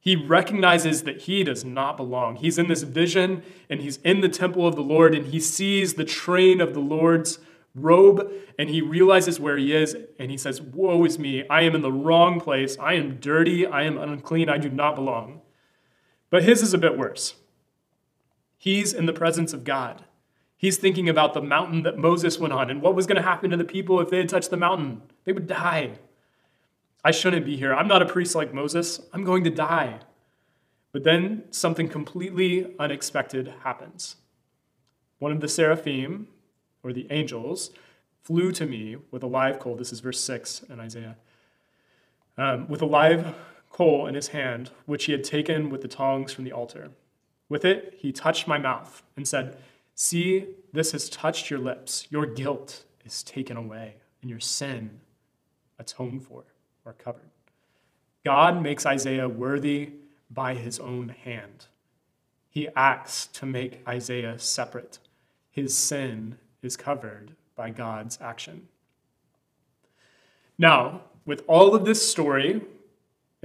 He 0.00 0.16
recognizes 0.16 1.04
that 1.04 1.22
he 1.22 1.44
does 1.44 1.64
not 1.64 1.96
belong. 1.96 2.34
He's 2.34 2.58
in 2.58 2.66
this 2.66 2.82
vision 2.82 3.44
and 3.70 3.80
he's 3.80 3.98
in 3.98 4.22
the 4.22 4.28
temple 4.28 4.66
of 4.66 4.74
the 4.74 4.82
Lord 4.82 5.14
and 5.14 5.26
he 5.26 5.38
sees 5.38 5.94
the 5.94 6.04
train 6.04 6.60
of 6.60 6.74
the 6.74 6.80
Lord's 6.80 7.38
robe 7.72 8.28
and 8.58 8.68
he 8.68 8.80
realizes 8.80 9.38
where 9.38 9.56
he 9.56 9.72
is 9.72 9.96
and 10.18 10.32
he 10.32 10.36
says, 10.36 10.60
Woe 10.60 11.04
is 11.04 11.16
me. 11.16 11.46
I 11.48 11.62
am 11.62 11.76
in 11.76 11.82
the 11.82 11.92
wrong 11.92 12.40
place. 12.40 12.76
I 12.80 12.94
am 12.94 13.18
dirty. 13.18 13.64
I 13.64 13.84
am 13.84 13.98
unclean. 13.98 14.48
I 14.48 14.58
do 14.58 14.68
not 14.68 14.96
belong. 14.96 15.42
But 16.28 16.42
his 16.42 16.60
is 16.60 16.74
a 16.74 16.78
bit 16.78 16.98
worse. 16.98 17.36
He's 18.58 18.92
in 18.92 19.06
the 19.06 19.12
presence 19.12 19.52
of 19.52 19.64
God. 19.64 20.04
He's 20.56 20.78
thinking 20.78 21.08
about 21.08 21.34
the 21.34 21.42
mountain 21.42 21.82
that 21.82 21.98
Moses 21.98 22.38
went 22.38 22.54
on 22.54 22.70
and 22.70 22.80
what 22.80 22.94
was 22.94 23.06
going 23.06 23.16
to 23.16 23.22
happen 23.22 23.50
to 23.50 23.56
the 23.56 23.64
people 23.64 24.00
if 24.00 24.08
they 24.08 24.18
had 24.18 24.28
touched 24.28 24.50
the 24.50 24.56
mountain. 24.56 25.02
They 25.24 25.32
would 25.32 25.46
die. 25.46 25.98
I 27.04 27.10
shouldn't 27.10 27.44
be 27.44 27.56
here. 27.56 27.74
I'm 27.74 27.88
not 27.88 28.02
a 28.02 28.06
priest 28.06 28.34
like 28.34 28.54
Moses. 28.54 29.00
I'm 29.12 29.22
going 29.22 29.44
to 29.44 29.50
die. 29.50 30.00
But 30.92 31.04
then 31.04 31.44
something 31.50 31.88
completely 31.88 32.74
unexpected 32.78 33.52
happens. 33.64 34.16
One 35.18 35.30
of 35.30 35.40
the 35.40 35.48
seraphim, 35.48 36.28
or 36.82 36.92
the 36.92 37.06
angels, 37.10 37.70
flew 38.22 38.50
to 38.52 38.66
me 38.66 38.96
with 39.10 39.22
a 39.22 39.26
live 39.26 39.58
coal. 39.58 39.76
This 39.76 39.92
is 39.92 40.00
verse 40.00 40.20
6 40.20 40.64
in 40.70 40.80
Isaiah. 40.80 41.16
Um, 42.38 42.66
with 42.68 42.82
a 42.82 42.86
live 42.86 43.34
coal 43.70 44.06
in 44.06 44.14
his 44.14 44.28
hand, 44.28 44.70
which 44.86 45.04
he 45.04 45.12
had 45.12 45.22
taken 45.22 45.68
with 45.68 45.82
the 45.82 45.88
tongs 45.88 46.32
from 46.32 46.44
the 46.44 46.52
altar. 46.52 46.90
With 47.48 47.64
it, 47.64 47.94
he 47.98 48.12
touched 48.12 48.48
my 48.48 48.58
mouth 48.58 49.02
and 49.16 49.26
said, 49.26 49.56
See, 49.94 50.46
this 50.72 50.92
has 50.92 51.08
touched 51.08 51.48
your 51.50 51.58
lips. 51.58 52.06
Your 52.10 52.26
guilt 52.26 52.84
is 53.04 53.22
taken 53.22 53.56
away, 53.56 53.96
and 54.20 54.30
your 54.30 54.40
sin 54.40 55.00
atoned 55.78 56.24
for 56.24 56.44
or 56.84 56.92
covered. 56.92 57.30
God 58.24 58.62
makes 58.62 58.84
Isaiah 58.84 59.28
worthy 59.28 59.92
by 60.30 60.54
his 60.54 60.80
own 60.80 61.10
hand. 61.10 61.66
He 62.50 62.68
acts 62.74 63.26
to 63.28 63.46
make 63.46 63.86
Isaiah 63.86 64.38
separate. 64.38 64.98
His 65.50 65.76
sin 65.76 66.38
is 66.62 66.76
covered 66.76 67.32
by 67.54 67.70
God's 67.70 68.18
action. 68.20 68.68
Now, 70.58 71.02
with 71.24 71.42
all 71.46 71.74
of 71.74 71.84
this 71.84 72.08
story 72.08 72.62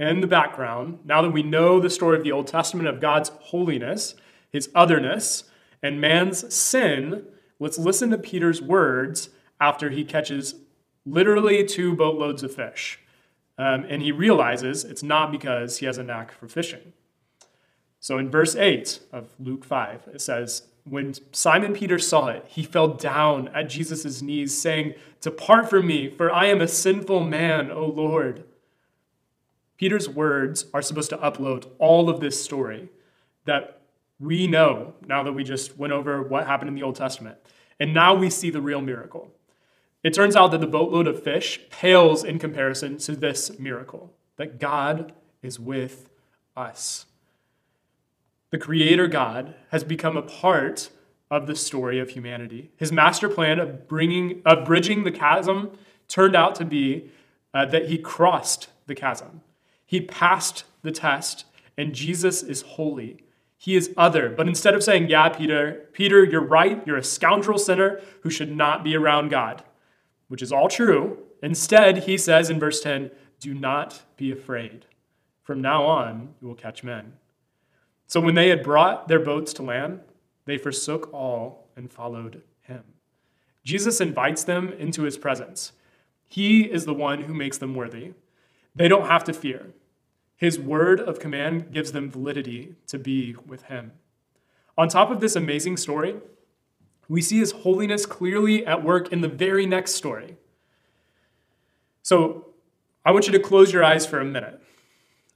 and 0.02 0.20
the 0.20 0.26
background, 0.26 0.98
now 1.04 1.22
that 1.22 1.30
we 1.30 1.44
know 1.44 1.78
the 1.78 1.88
story 1.88 2.18
of 2.18 2.24
the 2.24 2.32
Old 2.32 2.48
Testament 2.48 2.88
of 2.88 3.00
God's 3.00 3.28
holiness, 3.40 4.16
his 4.50 4.68
otherness, 4.74 5.44
and 5.80 6.00
man's 6.00 6.52
sin, 6.52 7.24
let's 7.60 7.78
listen 7.78 8.10
to 8.10 8.18
Peter's 8.18 8.60
words 8.60 9.30
after 9.60 9.90
he 9.90 10.04
catches 10.04 10.56
literally 11.06 11.64
two 11.64 11.94
boatloads 11.94 12.42
of 12.42 12.52
fish. 12.52 12.98
Um, 13.56 13.84
and 13.88 14.02
he 14.02 14.10
realizes 14.10 14.82
it's 14.82 15.04
not 15.04 15.30
because 15.30 15.78
he 15.78 15.86
has 15.86 15.98
a 15.98 16.02
knack 16.02 16.32
for 16.32 16.48
fishing. 16.48 16.92
So 18.00 18.18
in 18.18 18.28
verse 18.28 18.56
8 18.56 18.98
of 19.12 19.28
Luke 19.38 19.64
5, 19.64 20.08
it 20.14 20.20
says, 20.20 20.62
when 20.82 21.14
Simon 21.30 21.74
Peter 21.74 22.00
saw 22.00 22.26
it, 22.26 22.44
he 22.48 22.64
fell 22.64 22.88
down 22.88 23.46
at 23.54 23.68
Jesus' 23.68 24.20
knees, 24.20 24.60
saying, 24.60 24.94
Depart 25.20 25.70
from 25.70 25.86
me, 25.86 26.10
for 26.10 26.32
I 26.32 26.46
am 26.46 26.60
a 26.60 26.66
sinful 26.66 27.20
man, 27.20 27.70
O 27.70 27.86
Lord. 27.86 28.42
Peter's 29.82 30.08
words 30.08 30.66
are 30.72 30.80
supposed 30.80 31.10
to 31.10 31.16
upload 31.16 31.66
all 31.80 32.08
of 32.08 32.20
this 32.20 32.40
story 32.40 32.88
that 33.46 33.80
we 34.20 34.46
know 34.46 34.94
now 35.08 35.24
that 35.24 35.32
we 35.32 35.42
just 35.42 35.76
went 35.76 35.92
over 35.92 36.22
what 36.22 36.46
happened 36.46 36.68
in 36.68 36.76
the 36.76 36.84
Old 36.84 36.94
Testament. 36.94 37.36
And 37.80 37.92
now 37.92 38.14
we 38.14 38.30
see 38.30 38.48
the 38.48 38.60
real 38.60 38.80
miracle. 38.80 39.32
It 40.04 40.14
turns 40.14 40.36
out 40.36 40.52
that 40.52 40.60
the 40.60 40.68
boatload 40.68 41.08
of 41.08 41.20
fish 41.20 41.58
pales 41.68 42.22
in 42.22 42.38
comparison 42.38 42.96
to 42.98 43.16
this 43.16 43.58
miracle 43.58 44.14
that 44.36 44.60
God 44.60 45.14
is 45.42 45.58
with 45.58 46.08
us 46.56 47.06
the 48.52 48.58
Creator 48.58 49.08
God, 49.08 49.56
has 49.72 49.82
become 49.82 50.16
a 50.16 50.22
part 50.22 50.90
of 51.28 51.48
the 51.48 51.56
story 51.56 51.98
of 51.98 52.10
humanity. 52.10 52.70
His 52.76 52.92
master 52.92 53.28
plan 53.28 53.58
of 53.58 53.88
bringing, 53.88 54.42
of 54.46 54.64
bridging 54.64 55.02
the 55.02 55.10
chasm 55.10 55.76
turned 56.06 56.36
out 56.36 56.54
to 56.56 56.64
be 56.64 57.10
uh, 57.52 57.64
that 57.66 57.88
he 57.88 57.98
crossed 57.98 58.68
the 58.86 58.94
chasm. 58.94 59.40
He 59.92 60.00
passed 60.00 60.64
the 60.80 60.90
test, 60.90 61.44
and 61.76 61.94
Jesus 61.94 62.42
is 62.42 62.62
holy. 62.62 63.18
He 63.58 63.76
is 63.76 63.92
other. 63.94 64.30
But 64.30 64.48
instead 64.48 64.72
of 64.72 64.82
saying, 64.82 65.10
Yeah, 65.10 65.28
Peter, 65.28 65.86
Peter, 65.92 66.24
you're 66.24 66.40
right, 66.40 66.82
you're 66.86 66.96
a 66.96 67.04
scoundrel 67.04 67.58
sinner 67.58 68.00
who 68.22 68.30
should 68.30 68.56
not 68.56 68.84
be 68.84 68.96
around 68.96 69.28
God, 69.28 69.62
which 70.28 70.40
is 70.40 70.50
all 70.50 70.68
true, 70.68 71.18
instead, 71.42 72.04
he 72.04 72.16
says 72.16 72.48
in 72.48 72.58
verse 72.58 72.80
10, 72.80 73.10
Do 73.38 73.52
not 73.52 74.00
be 74.16 74.32
afraid. 74.32 74.86
From 75.42 75.60
now 75.60 75.84
on, 75.84 76.36
you 76.40 76.48
will 76.48 76.54
catch 76.54 76.82
men. 76.82 77.12
So 78.06 78.18
when 78.18 78.34
they 78.34 78.48
had 78.48 78.62
brought 78.62 79.08
their 79.08 79.20
boats 79.20 79.52
to 79.52 79.62
land, 79.62 80.00
they 80.46 80.56
forsook 80.56 81.12
all 81.12 81.68
and 81.76 81.92
followed 81.92 82.40
him. 82.62 82.84
Jesus 83.62 84.00
invites 84.00 84.42
them 84.42 84.72
into 84.72 85.02
his 85.02 85.18
presence. 85.18 85.72
He 86.28 86.62
is 86.62 86.86
the 86.86 86.94
one 86.94 87.24
who 87.24 87.34
makes 87.34 87.58
them 87.58 87.74
worthy. 87.74 88.14
They 88.74 88.88
don't 88.88 89.06
have 89.06 89.24
to 89.24 89.34
fear. 89.34 89.74
His 90.42 90.58
word 90.58 90.98
of 90.98 91.20
command 91.20 91.70
gives 91.70 91.92
them 91.92 92.10
validity 92.10 92.74
to 92.88 92.98
be 92.98 93.36
with 93.46 93.62
him. 93.66 93.92
On 94.76 94.88
top 94.88 95.08
of 95.12 95.20
this 95.20 95.36
amazing 95.36 95.76
story, 95.76 96.16
we 97.08 97.22
see 97.22 97.38
his 97.38 97.52
holiness 97.52 98.06
clearly 98.06 98.66
at 98.66 98.82
work 98.82 99.12
in 99.12 99.20
the 99.20 99.28
very 99.28 99.66
next 99.66 99.92
story. 99.92 100.34
So 102.02 102.46
I 103.04 103.12
want 103.12 103.28
you 103.28 103.32
to 103.34 103.38
close 103.38 103.72
your 103.72 103.84
eyes 103.84 104.04
for 104.04 104.18
a 104.18 104.24
minute, 104.24 104.60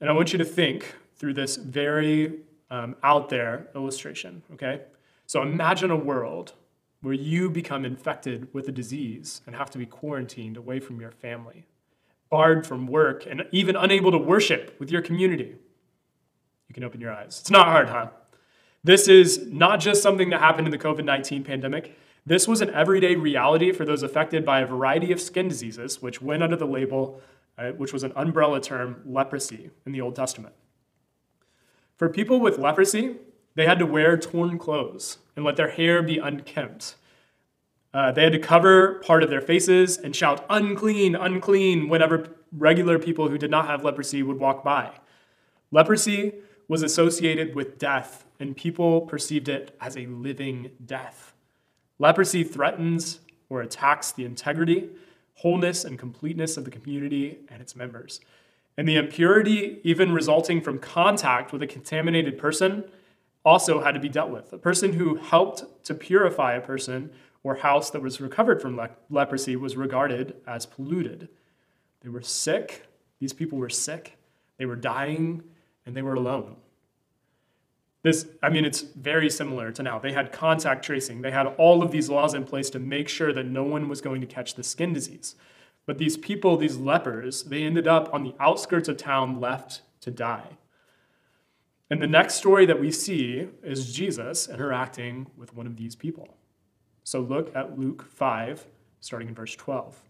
and 0.00 0.10
I 0.10 0.12
want 0.12 0.32
you 0.32 0.38
to 0.40 0.44
think 0.44 0.96
through 1.14 1.34
this 1.34 1.54
very 1.54 2.40
um, 2.72 2.96
out 3.04 3.28
there 3.28 3.68
illustration, 3.76 4.42
okay? 4.54 4.80
So 5.28 5.40
imagine 5.40 5.92
a 5.92 5.96
world 5.96 6.54
where 7.02 7.14
you 7.14 7.48
become 7.48 7.84
infected 7.84 8.52
with 8.52 8.68
a 8.68 8.72
disease 8.72 9.40
and 9.46 9.54
have 9.54 9.70
to 9.70 9.78
be 9.78 9.86
quarantined 9.86 10.56
away 10.56 10.80
from 10.80 11.00
your 11.00 11.12
family 11.12 11.64
barred 12.30 12.66
from 12.66 12.86
work, 12.86 13.26
and 13.28 13.44
even 13.52 13.76
unable 13.76 14.10
to 14.12 14.18
worship 14.18 14.74
with 14.78 14.90
your 14.90 15.02
community. 15.02 15.56
You 16.68 16.74
can 16.74 16.84
open 16.84 17.00
your 17.00 17.12
eyes. 17.12 17.38
It's 17.40 17.50
not 17.50 17.66
hard, 17.66 17.88
huh? 17.88 18.08
This 18.82 19.08
is 19.08 19.46
not 19.46 19.80
just 19.80 20.02
something 20.02 20.30
that 20.30 20.40
happened 20.40 20.66
in 20.66 20.70
the 20.70 20.78
COVID 20.78 21.04
19 21.04 21.44
pandemic. 21.44 21.96
This 22.24 22.48
was 22.48 22.60
an 22.60 22.70
everyday 22.70 23.14
reality 23.14 23.70
for 23.70 23.84
those 23.84 24.02
affected 24.02 24.44
by 24.44 24.60
a 24.60 24.66
variety 24.66 25.12
of 25.12 25.20
skin 25.20 25.48
diseases, 25.48 26.02
which 26.02 26.20
went 26.20 26.42
under 26.42 26.56
the 26.56 26.66
label, 26.66 27.20
uh, 27.56 27.70
which 27.70 27.92
was 27.92 28.02
an 28.02 28.12
umbrella 28.16 28.60
term, 28.60 29.02
leprosy 29.06 29.70
in 29.84 29.92
the 29.92 30.00
Old 30.00 30.16
Testament. 30.16 30.54
For 31.96 32.08
people 32.08 32.40
with 32.40 32.58
leprosy, 32.58 33.16
they 33.54 33.64
had 33.64 33.78
to 33.78 33.86
wear 33.86 34.16
torn 34.18 34.58
clothes 34.58 35.18
and 35.34 35.44
let 35.44 35.56
their 35.56 35.70
hair 35.70 36.02
be 36.02 36.18
unkempt. 36.18 36.96
Uh, 37.96 38.12
they 38.12 38.24
had 38.24 38.32
to 38.32 38.38
cover 38.38 38.96
part 38.96 39.22
of 39.22 39.30
their 39.30 39.40
faces 39.40 39.96
and 39.96 40.14
shout, 40.14 40.44
unclean, 40.50 41.14
unclean, 41.14 41.88
whenever 41.88 42.28
regular 42.52 42.98
people 42.98 43.30
who 43.30 43.38
did 43.38 43.50
not 43.50 43.66
have 43.66 43.82
leprosy 43.84 44.22
would 44.22 44.38
walk 44.38 44.62
by. 44.62 44.90
Leprosy 45.70 46.34
was 46.68 46.82
associated 46.82 47.54
with 47.54 47.78
death, 47.78 48.26
and 48.38 48.54
people 48.54 49.00
perceived 49.00 49.48
it 49.48 49.74
as 49.80 49.96
a 49.96 50.04
living 50.08 50.72
death. 50.84 51.32
Leprosy 51.98 52.44
threatens 52.44 53.20
or 53.48 53.62
attacks 53.62 54.12
the 54.12 54.26
integrity, 54.26 54.90
wholeness, 55.36 55.82
and 55.82 55.98
completeness 55.98 56.58
of 56.58 56.66
the 56.66 56.70
community 56.70 57.38
and 57.48 57.62
its 57.62 57.74
members. 57.74 58.20
And 58.76 58.86
the 58.86 58.96
impurity, 58.96 59.80
even 59.84 60.12
resulting 60.12 60.60
from 60.60 60.80
contact 60.80 61.50
with 61.50 61.62
a 61.62 61.66
contaminated 61.66 62.36
person, 62.36 62.84
also 63.42 63.80
had 63.82 63.94
to 63.94 64.00
be 64.00 64.10
dealt 64.10 64.28
with. 64.28 64.52
A 64.52 64.58
person 64.58 64.92
who 64.92 65.14
helped 65.14 65.64
to 65.84 65.94
purify 65.94 66.54
a 66.54 66.60
person 66.60 67.10
or 67.46 67.54
house 67.54 67.90
that 67.90 68.02
was 68.02 68.20
recovered 68.20 68.60
from 68.60 68.76
le- 68.76 68.90
leprosy 69.08 69.54
was 69.54 69.76
regarded 69.76 70.34
as 70.48 70.66
polluted. 70.66 71.28
They 72.00 72.08
were 72.08 72.20
sick. 72.20 72.88
These 73.20 73.32
people 73.32 73.56
were 73.56 73.70
sick. 73.70 74.18
They 74.58 74.66
were 74.66 74.74
dying, 74.74 75.44
and 75.84 75.96
they 75.96 76.02
were 76.02 76.14
alone. 76.14 76.56
This, 78.02 78.26
I 78.42 78.50
mean, 78.50 78.64
it's 78.64 78.80
very 78.80 79.30
similar 79.30 79.70
to 79.70 79.82
now. 79.84 80.00
They 80.00 80.10
had 80.12 80.32
contact 80.32 80.84
tracing. 80.84 81.22
They 81.22 81.30
had 81.30 81.46
all 81.56 81.84
of 81.84 81.92
these 81.92 82.08
laws 82.08 82.34
in 82.34 82.42
place 82.42 82.68
to 82.70 82.80
make 82.80 83.08
sure 83.08 83.32
that 83.32 83.46
no 83.46 83.62
one 83.62 83.88
was 83.88 84.00
going 84.00 84.20
to 84.22 84.26
catch 84.26 84.54
the 84.54 84.64
skin 84.64 84.92
disease. 84.92 85.36
But 85.86 85.98
these 85.98 86.16
people, 86.16 86.56
these 86.56 86.76
lepers, 86.76 87.44
they 87.44 87.62
ended 87.62 87.86
up 87.86 88.12
on 88.12 88.24
the 88.24 88.34
outskirts 88.40 88.88
of 88.88 88.96
town 88.96 89.40
left 89.40 89.82
to 90.00 90.10
die. 90.10 90.58
And 91.90 92.02
the 92.02 92.08
next 92.08 92.34
story 92.34 92.66
that 92.66 92.80
we 92.80 92.90
see 92.90 93.46
is 93.62 93.94
Jesus 93.94 94.48
interacting 94.48 95.28
with 95.36 95.54
one 95.54 95.68
of 95.68 95.76
these 95.76 95.94
people. 95.94 96.36
So 97.06 97.20
look 97.20 97.54
at 97.54 97.78
Luke 97.78 98.04
5, 98.10 98.66
starting 98.98 99.28
in 99.28 99.34
verse 99.34 99.54
12. 99.54 100.02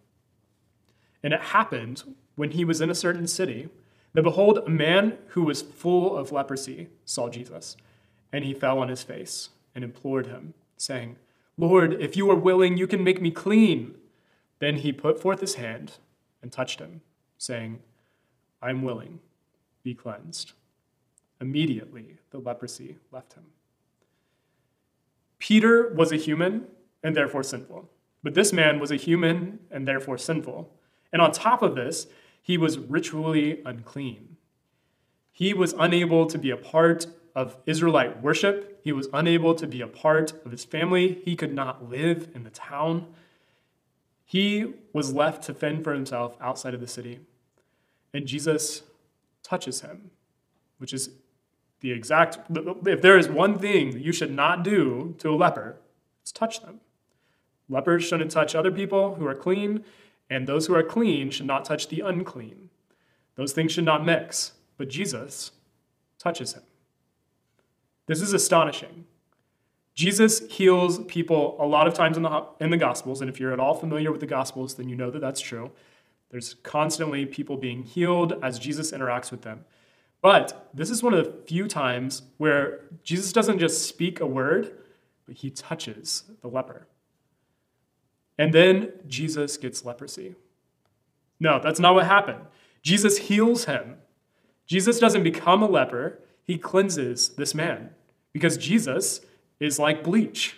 And 1.23 1.35
it 1.35 1.41
happened 1.41 2.15
when 2.37 2.53
he 2.53 2.65
was 2.65 2.81
in 2.81 2.89
a 2.89 2.95
certain 2.95 3.27
city 3.27 3.69
that 4.15 4.23
behold, 4.23 4.61
a 4.65 4.71
man 4.71 5.19
who 5.29 5.43
was 5.43 5.61
full 5.61 6.17
of 6.17 6.33
leprosy 6.33 6.89
saw 7.05 7.29
Jesus, 7.29 7.77
and 8.33 8.47
he 8.47 8.55
fell 8.55 8.79
on 8.79 8.89
his 8.89 9.03
face 9.03 9.51
and 9.75 9.85
implored 9.85 10.27
him, 10.27 10.55
saying, 10.79 11.17
Lord, 11.59 11.93
if 12.01 12.17
you 12.17 12.31
are 12.31 12.35
willing, 12.35 12.79
you 12.79 12.87
can 12.87 13.05
make 13.05 13.21
me 13.21 13.31
clean. 13.31 13.95
Then 14.59 14.77
he 14.77 14.91
put 14.91 15.21
forth 15.21 15.43
his 15.43 15.57
hand 15.57 15.99
and 16.41 16.51
touched 16.51 16.81
him, 16.81 17.03
saying, 17.37 17.81
I 18.63 18.71
am 18.71 18.81
willing, 18.81 19.19
be 19.83 19.93
cleansed. 19.93 20.53
Immediately 21.43 22.17
the 22.31 22.39
leprosy 22.39 22.97
left 23.13 23.35
him. 23.35 23.45
Peter 25.39 25.93
was 25.93 26.11
a 26.11 26.17
human 26.17 26.69
and 27.03 27.17
therefore 27.17 27.43
sinful. 27.43 27.91
But 28.23 28.35
this 28.35 28.53
man 28.53 28.81
was 28.81 28.91
a 28.91 28.97
human 28.97 29.61
and 29.71 29.87
therefore 29.87 30.19
sinful. 30.19 30.73
And 31.13 31.23
on 31.23 31.33
top 31.33 31.63
of 31.63 31.75
this, 31.75 32.07
he 32.43 32.59
was 32.59 32.79
ritually 32.79 33.63
unclean. 33.65 34.37
He 35.33 35.53
was 35.53 35.75
unable 35.79 36.27
to 36.27 36.39
be 36.39 36.51
a 36.51 36.57
part 36.57 37.07
of 37.35 37.59
Israelite 37.67 38.23
worship. 38.23 38.81
He 38.83 38.93
was 38.93 39.09
unable 39.13 39.55
to 39.55 39.67
be 39.67 39.81
a 39.81 39.87
part 39.87 40.33
of 40.45 40.51
his 40.51 40.65
family. 40.65 41.21
He 41.25 41.37
could 41.37 41.55
not 41.55 41.91
live 41.91 42.29
in 42.35 42.45
the 42.45 42.51
town. 42.51 43.07
He 44.25 44.75
was 44.93 45.13
left 45.13 45.45
to 45.45 45.55
fend 45.55 45.85
for 45.85 45.93
himself 45.93 46.37
outside 46.41 46.75
of 46.75 46.81
the 46.81 46.87
city. 46.87 47.21
And 48.15 48.27
Jesus 48.27 48.83
touches 49.43 49.83
him, 49.83 50.11
which 50.79 50.93
is 50.93 51.11
the 51.81 51.93
exact, 51.93 52.39
if 52.87 53.03
there 53.03 53.19
is 53.19 53.29
one 53.29 53.59
thing 53.59 53.99
you 53.99 54.13
should 54.13 54.33
not 54.33 54.65
do 54.65 55.15
to 55.19 55.31
a 55.31 55.37
leper, 55.37 55.77
it's 56.23 56.33
touch 56.33 56.63
them. 56.63 56.81
Lepers 57.69 58.05
shouldn't 58.05 58.31
touch 58.31 58.55
other 58.55 58.71
people 58.71 59.17
who 59.17 59.27
are 59.27 59.35
clean, 59.35 59.85
and 60.31 60.47
those 60.47 60.67
who 60.67 60.75
are 60.75 60.83
clean 60.83 61.31
should 61.31 61.47
not 61.47 61.65
touch 61.65 61.89
the 61.89 62.01
unclean. 62.01 62.71
Those 63.37 63.53
things 63.53 63.73
should 63.73 63.85
not 63.85 64.05
mix, 64.05 64.53
but 64.77 64.89
Jesus 64.89 65.53
touches 66.19 66.55
him. 66.55 66.63
This 68.07 68.21
is 68.21 68.33
astonishing. 68.33 69.05
Jesus 69.95 70.47
heals 70.51 71.05
people 71.05 71.57
a 71.59 71.67
lot 71.67 71.87
of 71.87 71.95
times 71.95 72.17
in 72.17 72.23
the, 72.23 72.45
in 72.61 72.71
the 72.71 72.77
Gospels, 72.77 73.21
and 73.21 73.31
if 73.31 73.41
you're 73.41 73.53
at 73.53 73.61
all 73.61 73.75
familiar 73.75 74.13
with 74.13 74.21
the 74.21 74.27
Gospels, 74.27 74.75
then 74.75 74.89
you 74.89 74.97
know 74.97 75.11
that 75.11 75.21
that's 75.21 75.41
true. 75.41 75.71
There's 76.31 76.55
constantly 76.63 77.25
people 77.25 77.57
being 77.57 77.83
healed 77.83 78.35
as 78.43 78.59
Jesus 78.59 78.93
interacts 78.93 79.31
with 79.31 79.43
them. 79.43 79.65
But 80.21 80.69
this 80.75 80.91
is 80.91 81.03
one 81.03 81.15
of 81.15 81.25
the 81.25 81.33
few 81.47 81.69
times 81.69 82.23
where 82.37 82.81
Jesus 83.05 83.33
doesn't 83.33 83.59
just 83.59 83.87
speak 83.87 84.21
a 84.21 84.27
word, 84.27 84.73
but 85.25 85.37
he 85.37 85.51
touches 85.51 86.25
the 86.43 86.49
leper. 86.49 86.87
And 88.39 88.53
then 88.53 88.93
Jesus 89.07 89.57
gets 89.57 89.85
leprosy. 89.85 90.35
No, 91.41 91.61
that's 91.63 91.81
not 91.81 91.95
what 91.95 92.07
happened. 92.07 92.41
Jesus 92.83 93.19
heals 93.19 93.65
him. 93.65 93.97
Jesus 94.67 94.99
doesn't 94.99 95.23
become 95.23 95.63
a 95.63 95.69
leper, 95.69 96.21
he 96.43 96.59
cleanses 96.59 97.31
this 97.31 97.55
man 97.55 97.91
because 98.33 98.57
Jesus 98.57 99.21
is 99.61 99.79
like 99.79 100.05
bleach. 100.05 100.57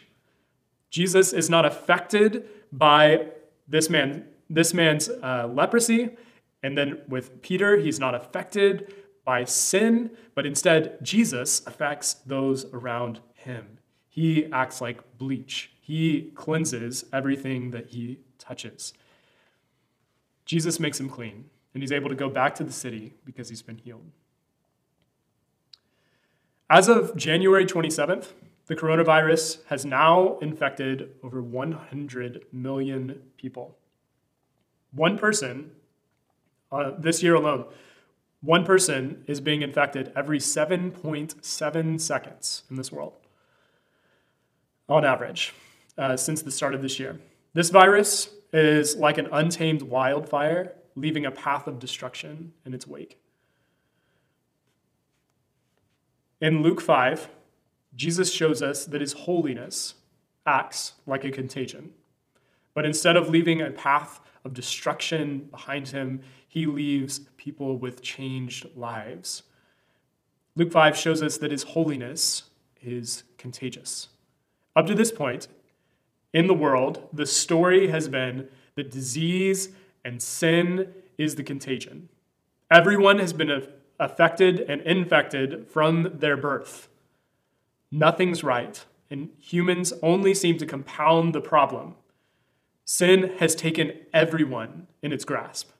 Jesus 0.90 1.32
is 1.32 1.48
not 1.48 1.64
affected 1.64 2.48
by 2.72 3.28
this 3.66 3.88
man 3.88 4.24
this 4.50 4.72
man's 4.72 5.10
uh, 5.10 5.46
leprosy 5.52 6.10
and 6.62 6.76
then 6.76 7.02
with 7.06 7.42
Peter 7.42 7.76
he's 7.76 8.00
not 8.00 8.14
affected 8.14 8.94
by 9.24 9.44
sin 9.44 10.10
but 10.34 10.46
instead 10.46 10.98
Jesus 11.02 11.66
affects 11.66 12.14
those 12.14 12.64
around 12.72 13.20
him. 13.34 13.78
He 14.08 14.46
acts 14.52 14.80
like 14.80 15.18
bleach. 15.18 15.70
He 15.88 16.32
cleanses 16.34 17.06
everything 17.14 17.70
that 17.70 17.86
he 17.86 18.18
touches. 18.38 18.92
Jesus 20.44 20.78
makes 20.78 21.00
him 21.00 21.08
clean, 21.08 21.46
and 21.72 21.82
he's 21.82 21.92
able 21.92 22.10
to 22.10 22.14
go 22.14 22.28
back 22.28 22.54
to 22.56 22.62
the 22.62 22.74
city 22.74 23.14
because 23.24 23.48
he's 23.48 23.62
been 23.62 23.78
healed. 23.78 24.04
As 26.68 26.90
of 26.90 27.16
January 27.16 27.64
27th, 27.64 28.32
the 28.66 28.76
coronavirus 28.76 29.64
has 29.68 29.86
now 29.86 30.36
infected 30.40 31.14
over 31.22 31.40
100 31.40 32.44
million 32.52 33.22
people. 33.38 33.78
One 34.92 35.16
person, 35.16 35.70
uh, 36.70 36.90
this 36.98 37.22
year 37.22 37.34
alone, 37.34 37.64
one 38.42 38.66
person 38.66 39.24
is 39.26 39.40
being 39.40 39.62
infected 39.62 40.12
every 40.14 40.38
7.7 40.38 41.98
seconds 41.98 42.64
in 42.68 42.76
this 42.76 42.92
world, 42.92 43.14
on 44.86 45.06
average 45.06 45.54
uh, 45.98 46.16
since 46.16 46.42
the 46.42 46.50
start 46.50 46.74
of 46.74 46.82
this 46.82 46.98
year. 46.98 47.18
This 47.54 47.70
virus 47.70 48.30
is 48.52 48.96
like 48.96 49.18
an 49.18 49.28
untamed 49.32 49.82
wildfire, 49.82 50.74
leaving 50.94 51.26
a 51.26 51.30
path 51.30 51.66
of 51.66 51.78
destruction 51.78 52.52
in 52.64 52.72
its 52.72 52.86
wake. 52.86 53.18
In 56.40 56.62
Luke 56.62 56.80
5, 56.80 57.28
Jesus 57.96 58.32
shows 58.32 58.62
us 58.62 58.86
that 58.86 59.00
his 59.00 59.12
holiness 59.12 59.94
acts 60.46 60.92
like 61.06 61.24
a 61.24 61.30
contagion. 61.30 61.90
But 62.74 62.86
instead 62.86 63.16
of 63.16 63.28
leaving 63.28 63.60
a 63.60 63.70
path 63.70 64.20
of 64.44 64.54
destruction 64.54 65.48
behind 65.50 65.88
him, 65.88 66.22
he 66.46 66.64
leaves 66.66 67.20
people 67.36 67.76
with 67.76 68.02
changed 68.02 68.68
lives. 68.76 69.42
Luke 70.54 70.72
5 70.72 70.96
shows 70.96 71.22
us 71.22 71.38
that 71.38 71.50
his 71.50 71.64
holiness 71.64 72.44
is 72.80 73.24
contagious. 73.36 74.08
Up 74.76 74.86
to 74.86 74.94
this 74.94 75.10
point, 75.10 75.48
in 76.32 76.46
the 76.46 76.54
world, 76.54 77.08
the 77.12 77.26
story 77.26 77.88
has 77.88 78.08
been 78.08 78.48
that 78.74 78.90
disease 78.90 79.70
and 80.04 80.22
sin 80.22 80.92
is 81.16 81.34
the 81.34 81.42
contagion. 81.42 82.08
Everyone 82.70 83.18
has 83.18 83.32
been 83.32 83.66
affected 83.98 84.60
and 84.60 84.80
infected 84.82 85.66
from 85.68 86.18
their 86.18 86.36
birth. 86.36 86.88
Nothing's 87.90 88.44
right, 88.44 88.84
and 89.10 89.30
humans 89.38 89.92
only 90.02 90.34
seem 90.34 90.58
to 90.58 90.66
compound 90.66 91.34
the 91.34 91.40
problem. 91.40 91.94
Sin 92.84 93.34
has 93.38 93.54
taken 93.54 93.92
everyone 94.12 94.86
in 95.02 95.12
its 95.12 95.24
grasp. 95.24 95.70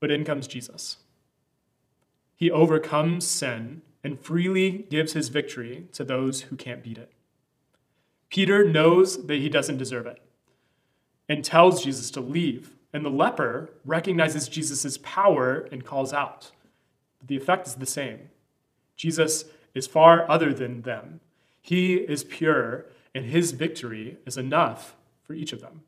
But 0.00 0.10
in 0.10 0.24
comes 0.24 0.46
Jesus. 0.48 0.98
He 2.36 2.50
overcomes 2.50 3.26
sin 3.26 3.82
and 4.02 4.20
freely 4.20 4.86
gives 4.90 5.12
his 5.12 5.28
victory 5.28 5.86
to 5.92 6.02
those 6.02 6.42
who 6.42 6.56
can't 6.56 6.82
beat 6.82 6.98
it. 6.98 7.12
Peter 8.32 8.64
knows 8.64 9.26
that 9.26 9.40
he 9.40 9.50
doesn't 9.50 9.76
deserve 9.76 10.06
it 10.06 10.18
and 11.28 11.44
tells 11.44 11.84
Jesus 11.84 12.10
to 12.10 12.20
leave. 12.22 12.74
And 12.90 13.04
the 13.04 13.10
leper 13.10 13.68
recognizes 13.84 14.48
Jesus' 14.48 14.98
power 15.02 15.68
and 15.70 15.84
calls 15.84 16.14
out. 16.14 16.50
But 17.18 17.28
the 17.28 17.36
effect 17.36 17.66
is 17.66 17.74
the 17.74 17.84
same. 17.84 18.30
Jesus 18.96 19.44
is 19.74 19.86
far 19.86 20.28
other 20.30 20.54
than 20.54 20.80
them. 20.80 21.20
He 21.60 21.96
is 21.96 22.24
pure, 22.24 22.86
and 23.14 23.26
his 23.26 23.52
victory 23.52 24.16
is 24.24 24.38
enough 24.38 24.96
for 25.22 25.34
each 25.34 25.52
of 25.52 25.60
them. 25.60 25.82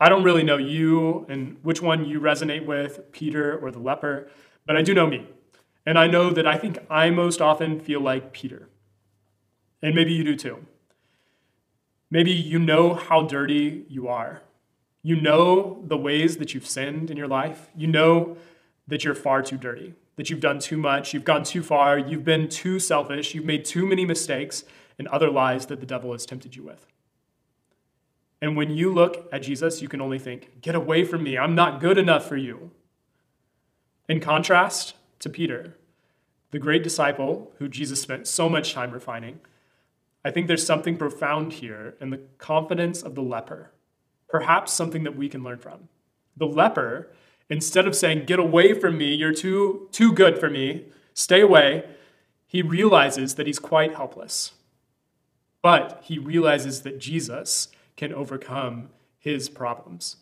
I 0.00 0.08
don't 0.08 0.24
really 0.24 0.42
know 0.42 0.56
you 0.56 1.26
and 1.28 1.58
which 1.62 1.80
one 1.80 2.06
you 2.06 2.20
resonate 2.20 2.66
with, 2.66 3.12
Peter 3.12 3.56
or 3.56 3.70
the 3.70 3.78
leper, 3.78 4.28
but 4.66 4.76
I 4.76 4.82
do 4.82 4.94
know 4.94 5.06
me. 5.06 5.28
And 5.86 5.96
I 5.96 6.08
know 6.08 6.30
that 6.30 6.46
I 6.46 6.58
think 6.58 6.78
I 6.90 7.10
most 7.10 7.40
often 7.40 7.78
feel 7.78 8.00
like 8.00 8.32
Peter. 8.32 8.68
And 9.80 9.94
maybe 9.94 10.12
you 10.12 10.24
do 10.24 10.34
too. 10.34 10.66
Maybe 12.12 12.30
you 12.30 12.58
know 12.58 12.92
how 12.92 13.22
dirty 13.22 13.86
you 13.88 14.06
are. 14.06 14.42
You 15.02 15.18
know 15.18 15.82
the 15.86 15.96
ways 15.96 16.36
that 16.36 16.52
you've 16.52 16.66
sinned 16.66 17.10
in 17.10 17.16
your 17.16 17.26
life. 17.26 17.70
You 17.74 17.86
know 17.86 18.36
that 18.86 19.02
you're 19.02 19.14
far 19.14 19.40
too 19.40 19.56
dirty, 19.56 19.94
that 20.16 20.28
you've 20.28 20.38
done 20.38 20.58
too 20.58 20.76
much, 20.76 21.14
you've 21.14 21.24
gone 21.24 21.42
too 21.42 21.62
far, 21.62 21.96
you've 21.98 22.22
been 22.22 22.50
too 22.50 22.78
selfish, 22.78 23.34
you've 23.34 23.46
made 23.46 23.64
too 23.64 23.86
many 23.86 24.04
mistakes 24.04 24.64
and 24.98 25.08
other 25.08 25.30
lies 25.30 25.64
that 25.66 25.80
the 25.80 25.86
devil 25.86 26.12
has 26.12 26.26
tempted 26.26 26.54
you 26.54 26.62
with. 26.62 26.84
And 28.42 28.58
when 28.58 28.70
you 28.70 28.92
look 28.92 29.26
at 29.32 29.42
Jesus, 29.42 29.80
you 29.80 29.88
can 29.88 30.02
only 30.02 30.18
think, 30.18 30.60
Get 30.60 30.74
away 30.74 31.04
from 31.04 31.22
me, 31.22 31.38
I'm 31.38 31.54
not 31.54 31.80
good 31.80 31.96
enough 31.96 32.28
for 32.28 32.36
you. 32.36 32.72
In 34.06 34.20
contrast, 34.20 34.96
to 35.20 35.30
Peter, 35.30 35.78
the 36.50 36.58
great 36.58 36.82
disciple 36.82 37.52
who 37.56 37.68
Jesus 37.68 38.02
spent 38.02 38.26
so 38.26 38.50
much 38.50 38.74
time 38.74 38.90
refining, 38.90 39.40
I 40.24 40.30
think 40.30 40.46
there's 40.46 40.66
something 40.66 40.96
profound 40.96 41.54
here 41.54 41.94
in 42.00 42.10
the 42.10 42.20
confidence 42.38 43.02
of 43.02 43.14
the 43.14 43.22
leper, 43.22 43.72
perhaps 44.28 44.72
something 44.72 45.04
that 45.04 45.16
we 45.16 45.28
can 45.28 45.42
learn 45.42 45.58
from. 45.58 45.88
The 46.36 46.46
leper, 46.46 47.10
instead 47.48 47.86
of 47.86 47.96
saying, 47.96 48.26
Get 48.26 48.38
away 48.38 48.72
from 48.72 48.96
me, 48.98 49.14
you're 49.14 49.34
too, 49.34 49.88
too 49.92 50.12
good 50.12 50.38
for 50.38 50.48
me, 50.48 50.86
stay 51.14 51.40
away, 51.40 51.84
he 52.46 52.62
realizes 52.62 53.34
that 53.36 53.46
he's 53.46 53.58
quite 53.58 53.94
helpless. 53.94 54.52
But 55.62 56.00
he 56.04 56.18
realizes 56.18 56.82
that 56.82 56.98
Jesus 56.98 57.68
can 57.96 58.12
overcome 58.12 58.90
his 59.18 59.48
problems. 59.48 60.16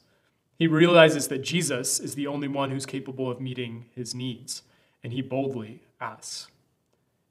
He 0.59 0.67
realizes 0.67 1.29
that 1.29 1.43
Jesus 1.43 1.99
is 1.99 2.15
the 2.15 2.27
only 2.27 2.47
one 2.47 2.71
who's 2.71 2.85
capable 2.85 3.31
of 3.31 3.41
meeting 3.41 3.87
his 3.95 4.15
needs 4.15 4.63
and 5.03 5.13
he 5.13 5.23
boldly 5.23 5.83
asks. 6.01 6.49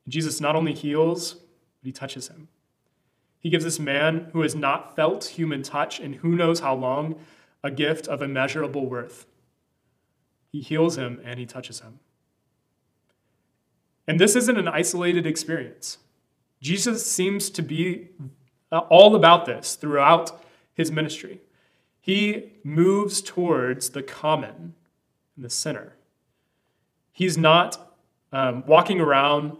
Jesus 0.07 0.41
not 0.41 0.55
only 0.55 0.73
heals, 0.73 1.33
but 1.33 1.85
he 1.85 1.91
touches 1.91 2.27
him. 2.27 2.47
He 3.39 3.49
gives 3.49 3.63
this 3.63 3.79
man 3.79 4.29
who 4.33 4.41
has 4.41 4.55
not 4.55 4.95
felt 4.95 5.25
human 5.25 5.63
touch 5.63 5.99
in 5.99 6.13
who 6.13 6.35
knows 6.35 6.59
how 6.59 6.75
long 6.75 7.19
a 7.63 7.71
gift 7.71 8.07
of 8.07 8.21
immeasurable 8.21 8.85
worth. 8.85 9.25
He 10.51 10.61
heals 10.61 10.97
him 10.97 11.21
and 11.23 11.39
he 11.39 11.45
touches 11.45 11.79
him. 11.79 11.99
And 14.07 14.19
this 14.19 14.35
isn't 14.35 14.57
an 14.57 14.67
isolated 14.67 15.25
experience. 15.25 15.99
Jesus 16.61 17.05
seems 17.05 17.49
to 17.51 17.61
be 17.61 18.09
all 18.71 19.15
about 19.15 19.45
this 19.45 19.75
throughout 19.75 20.43
his 20.73 20.91
ministry. 20.91 21.41
He 22.01 22.53
moves 22.63 23.21
towards 23.21 23.89
the 23.89 24.03
common 24.03 24.73
and 25.35 25.45
the 25.45 25.49
sinner. 25.49 25.93
He's 27.11 27.37
not 27.37 27.93
um, 28.31 28.63
walking 28.65 28.99
around 28.99 29.57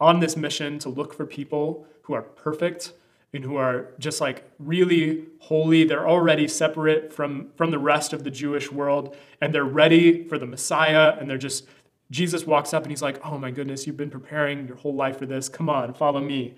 on 0.00 0.20
this 0.20 0.36
mission 0.36 0.78
to 0.78 0.88
look 0.88 1.12
for 1.12 1.26
people 1.26 1.86
who 2.02 2.14
are 2.14 2.22
perfect 2.22 2.92
and 3.32 3.44
who 3.44 3.56
are 3.56 3.88
just 3.98 4.20
like 4.20 4.44
really 4.58 5.26
holy. 5.40 5.84
They're 5.84 6.08
already 6.08 6.48
separate 6.48 7.12
from, 7.12 7.50
from 7.56 7.70
the 7.70 7.78
rest 7.78 8.12
of 8.12 8.24
the 8.24 8.30
Jewish 8.30 8.72
world 8.72 9.16
and 9.40 9.54
they're 9.54 9.64
ready 9.64 10.26
for 10.28 10.38
the 10.38 10.46
Messiah. 10.46 11.16
And 11.18 11.30
they're 11.30 11.38
just, 11.38 11.66
Jesus 12.10 12.46
walks 12.46 12.74
up 12.74 12.82
and 12.82 12.90
he's 12.90 13.02
like, 13.02 13.20
Oh 13.24 13.38
my 13.38 13.50
goodness, 13.50 13.86
you've 13.86 13.96
been 13.96 14.10
preparing 14.10 14.66
your 14.66 14.76
whole 14.76 14.94
life 14.94 15.18
for 15.18 15.26
this. 15.26 15.48
Come 15.48 15.68
on, 15.68 15.94
follow 15.94 16.20
me. 16.20 16.54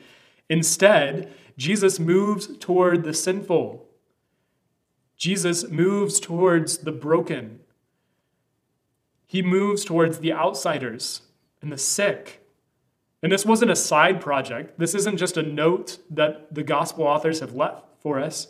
Instead, 0.48 1.32
Jesus 1.56 1.98
moves 1.98 2.56
toward 2.58 3.04
the 3.04 3.14
sinful. 3.14 3.86
Jesus 5.16 5.68
moves 5.68 6.18
towards 6.18 6.78
the 6.78 6.92
broken 6.92 7.60
he 9.32 9.40
moves 9.40 9.82
towards 9.82 10.18
the 10.18 10.30
outsiders 10.30 11.22
and 11.62 11.72
the 11.72 11.78
sick. 11.78 12.41
And 13.22 13.30
this 13.30 13.46
wasn't 13.46 13.70
a 13.70 13.76
side 13.76 14.20
project. 14.20 14.78
This 14.78 14.94
isn't 14.94 15.16
just 15.16 15.36
a 15.36 15.42
note 15.42 15.98
that 16.10 16.52
the 16.52 16.64
gospel 16.64 17.04
authors 17.04 17.40
have 17.40 17.54
left 17.54 17.84
for 18.00 18.18
us. 18.18 18.48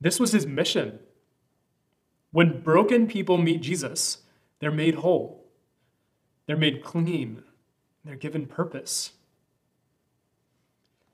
This 0.00 0.20
was 0.20 0.32
his 0.32 0.46
mission. 0.46 0.98
When 2.30 2.60
broken 2.62 3.06
people 3.06 3.38
meet 3.38 3.62
Jesus, 3.62 4.18
they're 4.58 4.70
made 4.70 4.96
whole, 4.96 5.46
they're 6.46 6.56
made 6.56 6.82
clean, 6.82 7.42
they're 8.04 8.16
given 8.16 8.46
purpose. 8.46 9.12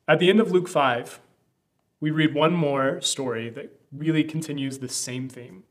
At 0.07 0.19
the 0.19 0.31
end 0.31 0.41
of 0.41 0.51
Luke 0.51 0.69
5, 0.69 1.21
we 2.01 2.11
read 2.11 2.35
one 2.35 2.55
more 2.55 3.01
story 3.01 3.51
that 3.51 3.79
really 3.93 4.25
continues 4.25 4.79
the 4.79 4.89
same 4.89 5.29
theme. 5.29 5.65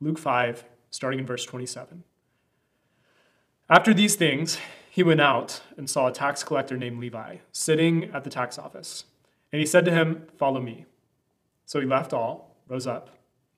Luke 0.00 0.18
5, 0.18 0.64
starting 0.90 1.20
in 1.20 1.26
verse 1.26 1.44
27. 1.44 2.04
After 3.70 3.92
these 3.92 4.14
things, 4.14 4.58
he 4.98 5.04
went 5.04 5.20
out 5.20 5.60
and 5.76 5.88
saw 5.88 6.08
a 6.08 6.12
tax 6.12 6.42
collector 6.42 6.76
named 6.76 6.98
Levi 6.98 7.36
sitting 7.52 8.10
at 8.12 8.24
the 8.24 8.30
tax 8.30 8.58
office. 8.58 9.04
And 9.52 9.60
he 9.60 9.64
said 9.64 9.84
to 9.84 9.92
him, 9.92 10.26
Follow 10.36 10.60
me. 10.60 10.86
So 11.66 11.78
he 11.78 11.86
left 11.86 12.12
all, 12.12 12.56
rose 12.66 12.84
up, 12.84 13.10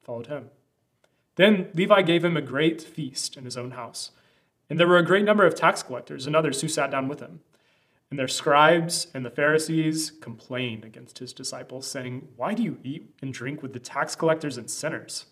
followed 0.03 0.27
him. 0.27 0.51
Then 1.37 1.71
Levi 1.73 2.03
gave 2.03 2.27
him 2.27 2.37
a 2.37 2.43
great 2.43 2.83
feast 2.83 3.39
in 3.39 3.47
his 3.47 3.57
own 3.57 3.71
house. 3.71 4.11
And 4.69 4.79
there 4.79 4.87
were 4.87 4.99
a 4.99 5.03
great 5.03 5.25
number 5.25 5.47
of 5.47 5.55
tax 5.55 5.83
collectors 5.83 6.27
and 6.27 6.37
others 6.37 6.61
who 6.61 6.69
sat 6.69 6.91
down 6.91 7.09
with 7.09 7.21
him. 7.21 7.41
And 8.11 8.19
their 8.19 8.29
scribes 8.29 9.07
and 9.15 9.25
the 9.25 9.31
Pharisees 9.31 10.11
complained 10.11 10.85
against 10.85 11.21
his 11.21 11.33
disciples, 11.33 11.87
saying, 11.87 12.29
Why 12.37 12.53
do 12.53 12.63
you 12.63 12.77
eat 12.85 13.15
and 13.23 13.33
drink 13.33 13.63
with 13.63 13.73
the 13.73 13.81
tax 13.81 14.15
collectors 14.15 14.59
and 14.59 14.71
sinners? 14.71 15.25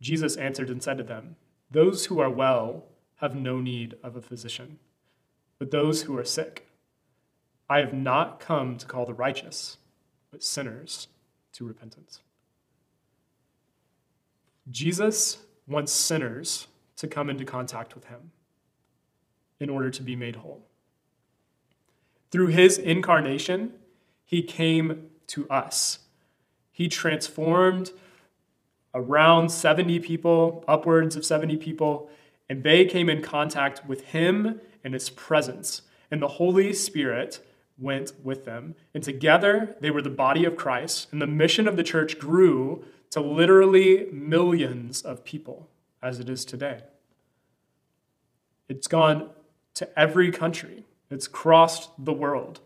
Jesus 0.00 0.34
answered 0.34 0.70
and 0.70 0.82
said 0.82 0.98
to 0.98 1.04
them, 1.04 1.36
Those 1.70 2.06
who 2.06 2.18
are 2.18 2.28
well 2.28 2.86
have 3.18 3.36
no 3.36 3.60
need 3.60 3.94
of 4.02 4.16
a 4.16 4.20
physician, 4.20 4.80
but 5.58 5.70
those 5.70 6.02
who 6.02 6.16
are 6.16 6.24
sick. 6.24 6.68
I 7.68 7.78
have 7.78 7.92
not 7.92 8.40
come 8.40 8.78
to 8.78 8.86
call 8.86 9.04
the 9.04 9.14
righteous, 9.14 9.76
but 10.30 10.42
sinners 10.42 11.08
to 11.52 11.66
repentance. 11.66 12.20
Jesus 14.70 15.38
wants 15.66 15.92
sinners 15.92 16.68
to 16.96 17.06
come 17.06 17.28
into 17.28 17.44
contact 17.44 17.94
with 17.94 18.06
him 18.06 18.32
in 19.60 19.70
order 19.70 19.90
to 19.90 20.02
be 20.02 20.16
made 20.16 20.36
whole. 20.36 20.62
Through 22.30 22.48
his 22.48 22.78
incarnation, 22.78 23.72
he 24.24 24.42
came 24.42 25.08
to 25.28 25.48
us. 25.48 26.00
He 26.70 26.88
transformed 26.88 27.90
around 28.94 29.50
70 29.50 30.00
people, 30.00 30.64
upwards 30.68 31.16
of 31.16 31.24
70 31.24 31.56
people, 31.56 32.10
and 32.48 32.62
they 32.62 32.84
came 32.84 33.08
in 33.08 33.22
contact 33.22 33.86
with 33.86 34.06
him 34.06 34.60
and 34.84 34.94
his 34.94 35.10
presence. 35.10 35.82
And 36.10 36.22
the 36.22 36.28
Holy 36.28 36.72
Spirit 36.72 37.44
went 37.78 38.12
with 38.24 38.44
them. 38.44 38.74
And 38.94 39.02
together 39.02 39.76
they 39.80 39.90
were 39.90 40.02
the 40.02 40.10
body 40.10 40.44
of 40.44 40.56
Christ. 40.56 41.08
And 41.12 41.20
the 41.20 41.26
mission 41.26 41.68
of 41.68 41.76
the 41.76 41.82
church 41.82 42.18
grew 42.18 42.84
to 43.10 43.20
literally 43.20 44.06
millions 44.12 45.02
of 45.02 45.24
people 45.24 45.68
as 46.02 46.20
it 46.20 46.28
is 46.28 46.44
today. 46.44 46.80
It's 48.68 48.86
gone 48.86 49.30
to 49.74 49.98
every 49.98 50.30
country 50.30 50.84
it's 51.10 51.26
crossed 51.26 51.90
the 51.98 52.12
world. 52.12 52.60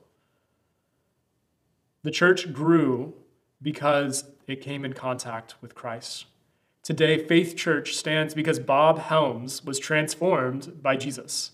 The 2.03 2.11
church 2.11 2.53
grew 2.53 3.15
because 3.61 4.25
it 4.47 4.61
came 4.61 4.85
in 4.85 4.93
contact 4.93 5.55
with 5.61 5.75
Christ. 5.75 6.27
Today, 6.83 7.25
Faith 7.25 7.57
Church 7.57 7.95
stands 7.95 8.35
because 8.35 8.59
Bob 8.59 8.99
Helms 8.99 9.65
was 9.65 9.79
transformed 9.79 10.83
by 10.83 10.97
Jesus. 10.97 11.53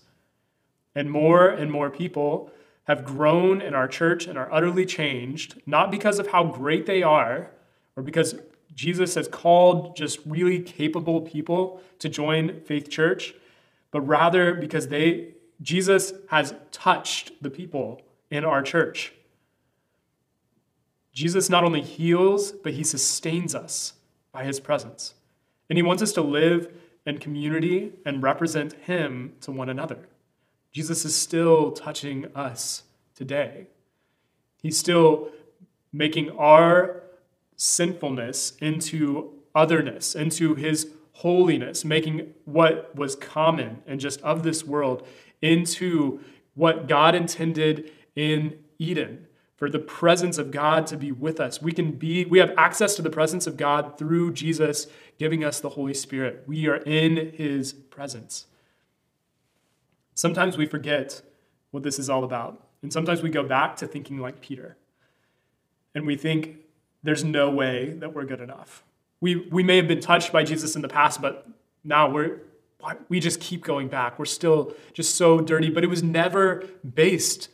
And 0.95 1.11
more 1.11 1.47
and 1.47 1.71
more 1.71 1.91
people 1.91 2.51
have 2.85 3.05
grown 3.05 3.61
in 3.61 3.75
our 3.75 3.87
church 3.87 4.25
and 4.25 4.39
are 4.39 4.51
utterly 4.51 4.87
changed, 4.87 5.61
not 5.67 5.91
because 5.91 6.17
of 6.17 6.27
how 6.29 6.45
great 6.45 6.87
they 6.87 7.03
are 7.03 7.51
or 7.95 8.01
because 8.01 8.35
Jesus 8.73 9.13
has 9.13 9.27
called 9.27 9.95
just 9.95 10.19
really 10.25 10.59
capable 10.61 11.21
people 11.21 11.79
to 11.99 12.09
join 12.09 12.61
Faith 12.61 12.89
Church, 12.89 13.35
but 13.91 14.01
rather 14.01 14.55
because 14.55 14.87
they 14.87 15.35
Jesus 15.61 16.13
has 16.29 16.55
touched 16.71 17.43
the 17.43 17.49
people 17.49 18.01
in 18.31 18.45
our 18.45 18.63
church. 18.63 19.13
Jesus 21.13 21.49
not 21.49 21.65
only 21.65 21.81
heals, 21.81 22.51
but 22.51 22.73
he 22.73 22.83
sustains 22.83 23.53
us 23.53 23.93
by 24.31 24.45
his 24.45 24.59
presence. 24.59 25.15
And 25.69 25.77
he 25.77 25.83
wants 25.83 26.01
us 26.01 26.11
to 26.13 26.21
live 26.21 26.73
in 27.05 27.19
community 27.19 27.93
and 28.05 28.23
represent 28.23 28.73
him 28.73 29.33
to 29.41 29.51
one 29.51 29.69
another. 29.69 30.07
Jesus 30.71 31.05
is 31.05 31.15
still 31.15 31.71
touching 31.71 32.25
us 32.35 32.83
today. 33.15 33.67
He's 34.61 34.77
still 34.77 35.31
making 35.91 36.31
our 36.31 37.03
sinfulness 37.55 38.53
into 38.59 39.33
otherness, 39.55 40.15
into 40.15 40.55
his 40.55 40.91
holiness, 41.13 41.83
making 41.83 42.33
what 42.45 42.95
was 42.95 43.15
common 43.15 43.81
and 43.85 43.99
just 43.99 44.21
of 44.21 44.43
this 44.43 44.63
world 44.63 45.05
into 45.41 46.19
what 46.53 46.87
God 46.87 47.15
intended 47.15 47.91
in 48.15 48.59
Eden 48.77 49.27
for 49.59 49.69
the 49.69 49.77
presence 49.77 50.37
of 50.37 50.51
God 50.51 50.87
to 50.87 50.95
be 50.95 51.11
with 51.11 51.41
us. 51.41 51.61
We 51.61 51.73
can 51.73 51.91
be 51.91 52.23
we 52.23 52.39
have 52.39 52.53
access 52.57 52.95
to 52.95 53.01
the 53.01 53.09
presence 53.09 53.45
of 53.45 53.57
God 53.57 53.97
through 53.97 54.31
Jesus 54.31 54.87
giving 55.17 55.43
us 55.43 55.59
the 55.59 55.67
Holy 55.67 55.93
Spirit. 55.93 56.45
We 56.47 56.69
are 56.69 56.77
in 56.77 57.33
his 57.33 57.73
presence. 57.73 58.45
Sometimes 60.15 60.57
we 60.57 60.65
forget 60.65 61.21
what 61.71 61.83
this 61.83 61.99
is 61.99 62.09
all 62.09 62.23
about. 62.23 62.67
And 62.81 62.93
sometimes 62.93 63.21
we 63.21 63.29
go 63.29 63.43
back 63.43 63.75
to 63.77 63.87
thinking 63.87 64.19
like 64.19 64.39
Peter. 64.39 64.77
And 65.93 66.07
we 66.07 66.15
think 66.15 66.59
there's 67.03 67.25
no 67.25 67.49
way 67.49 67.89
that 67.97 68.15
we're 68.15 68.23
good 68.23 68.39
enough. 68.39 68.85
We, 69.19 69.35
we 69.51 69.61
may 69.61 69.75
have 69.75 69.89
been 69.89 69.99
touched 69.99 70.31
by 70.31 70.43
Jesus 70.43 70.77
in 70.77 70.81
the 70.81 70.87
past, 70.87 71.21
but 71.21 71.45
now 71.83 72.09
we're, 72.09 72.39
we 73.09 73.19
just 73.19 73.41
keep 73.41 73.65
going 73.65 73.89
back. 73.89 74.17
We're 74.17 74.23
still 74.23 74.73
just 74.93 75.15
so 75.15 75.41
dirty, 75.41 75.69
but 75.69 75.83
it 75.83 75.87
was 75.87 76.01
never 76.01 76.63
based 76.93 77.49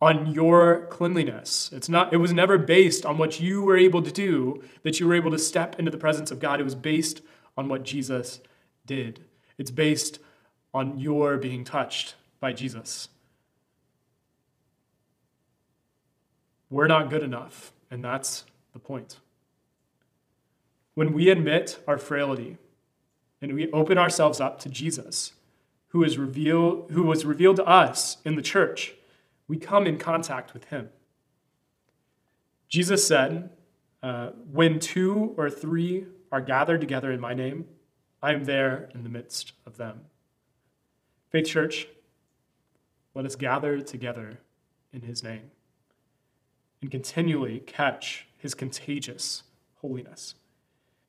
on 0.00 0.32
your 0.32 0.86
cleanliness. 0.86 1.70
It's 1.72 1.88
not, 1.88 2.12
it 2.12 2.18
was 2.18 2.32
never 2.32 2.56
based 2.56 3.04
on 3.04 3.18
what 3.18 3.40
you 3.40 3.62
were 3.62 3.76
able 3.76 4.02
to 4.02 4.12
do, 4.12 4.62
that 4.82 5.00
you 5.00 5.08
were 5.08 5.14
able 5.14 5.30
to 5.32 5.38
step 5.38 5.78
into 5.78 5.90
the 5.90 5.98
presence 5.98 6.30
of 6.30 6.38
God. 6.38 6.60
It 6.60 6.64
was 6.64 6.74
based 6.74 7.20
on 7.56 7.68
what 7.68 7.82
Jesus 7.82 8.40
did. 8.86 9.24
It's 9.58 9.72
based 9.72 10.20
on 10.72 10.98
your 10.98 11.36
being 11.36 11.64
touched 11.64 12.14
by 12.38 12.52
Jesus. 12.52 13.08
We're 16.70 16.86
not 16.86 17.10
good 17.10 17.22
enough, 17.22 17.72
and 17.90 18.04
that's 18.04 18.44
the 18.72 18.78
point. 18.78 19.18
When 20.94 21.12
we 21.12 21.30
admit 21.30 21.82
our 21.88 21.98
frailty 21.98 22.58
and 23.40 23.54
we 23.54 23.70
open 23.72 23.98
ourselves 23.98 24.40
up 24.40 24.60
to 24.60 24.68
Jesus, 24.68 25.32
who 25.88 26.04
is 26.04 26.18
revealed, 26.18 26.90
who 26.92 27.04
was 27.04 27.24
revealed 27.24 27.56
to 27.56 27.64
us 27.64 28.18
in 28.24 28.36
the 28.36 28.42
church, 28.42 28.94
we 29.48 29.56
come 29.56 29.86
in 29.86 29.98
contact 29.98 30.52
with 30.52 30.64
him. 30.66 30.90
Jesus 32.68 33.06
said, 33.06 33.50
uh, 34.02 34.30
When 34.52 34.78
two 34.78 35.34
or 35.36 35.50
three 35.50 36.06
are 36.30 36.42
gathered 36.42 36.80
together 36.80 37.10
in 37.10 37.20
my 37.20 37.32
name, 37.34 37.64
I 38.22 38.34
am 38.34 38.44
there 38.44 38.90
in 38.94 39.02
the 39.02 39.08
midst 39.08 39.52
of 39.66 39.78
them. 39.78 40.02
Faith 41.30 41.46
Church, 41.46 41.88
let 43.14 43.24
us 43.24 43.36
gather 43.36 43.80
together 43.80 44.38
in 44.92 45.02
his 45.02 45.22
name 45.22 45.50
and 46.80 46.90
continually 46.90 47.60
catch 47.66 48.26
his 48.36 48.54
contagious 48.54 49.44
holiness. 49.76 50.34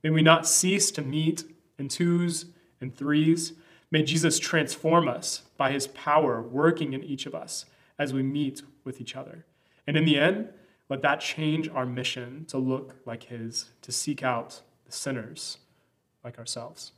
May 0.04 0.10
we 0.10 0.22
not 0.22 0.48
cease 0.48 0.92
to 0.92 1.02
meet 1.02 1.44
in 1.78 1.90
twos 1.90 2.46
and 2.80 2.96
threes. 2.96 3.54
May 3.92 4.04
Jesus 4.04 4.40
transform 4.40 5.08
us 5.08 5.44
by 5.58 5.72
his 5.72 5.88
power 5.88 6.42
working 6.42 6.94
in 6.94 7.04
each 7.04 7.26
of 7.26 7.36
us 7.36 7.66
as 8.00 8.14
we 8.14 8.24
meet 8.24 8.64
with 8.84 9.00
each 9.02 9.16
other. 9.16 9.46
And 9.86 9.96
in 9.96 10.06
the 10.06 10.18
end, 10.18 10.50
let 10.90 11.04
that 11.04 11.20
change 11.20 11.70
our 11.70 11.86
mission 11.86 12.46
to 12.46 12.58
look 12.58 12.96
like 13.06 13.24
his, 13.24 13.70
to 13.84 13.92
seek 13.92 14.24
out 14.24 14.62
the 14.86 14.92
sinners 14.92 15.60
like 16.24 16.40
ourselves. 16.40 16.94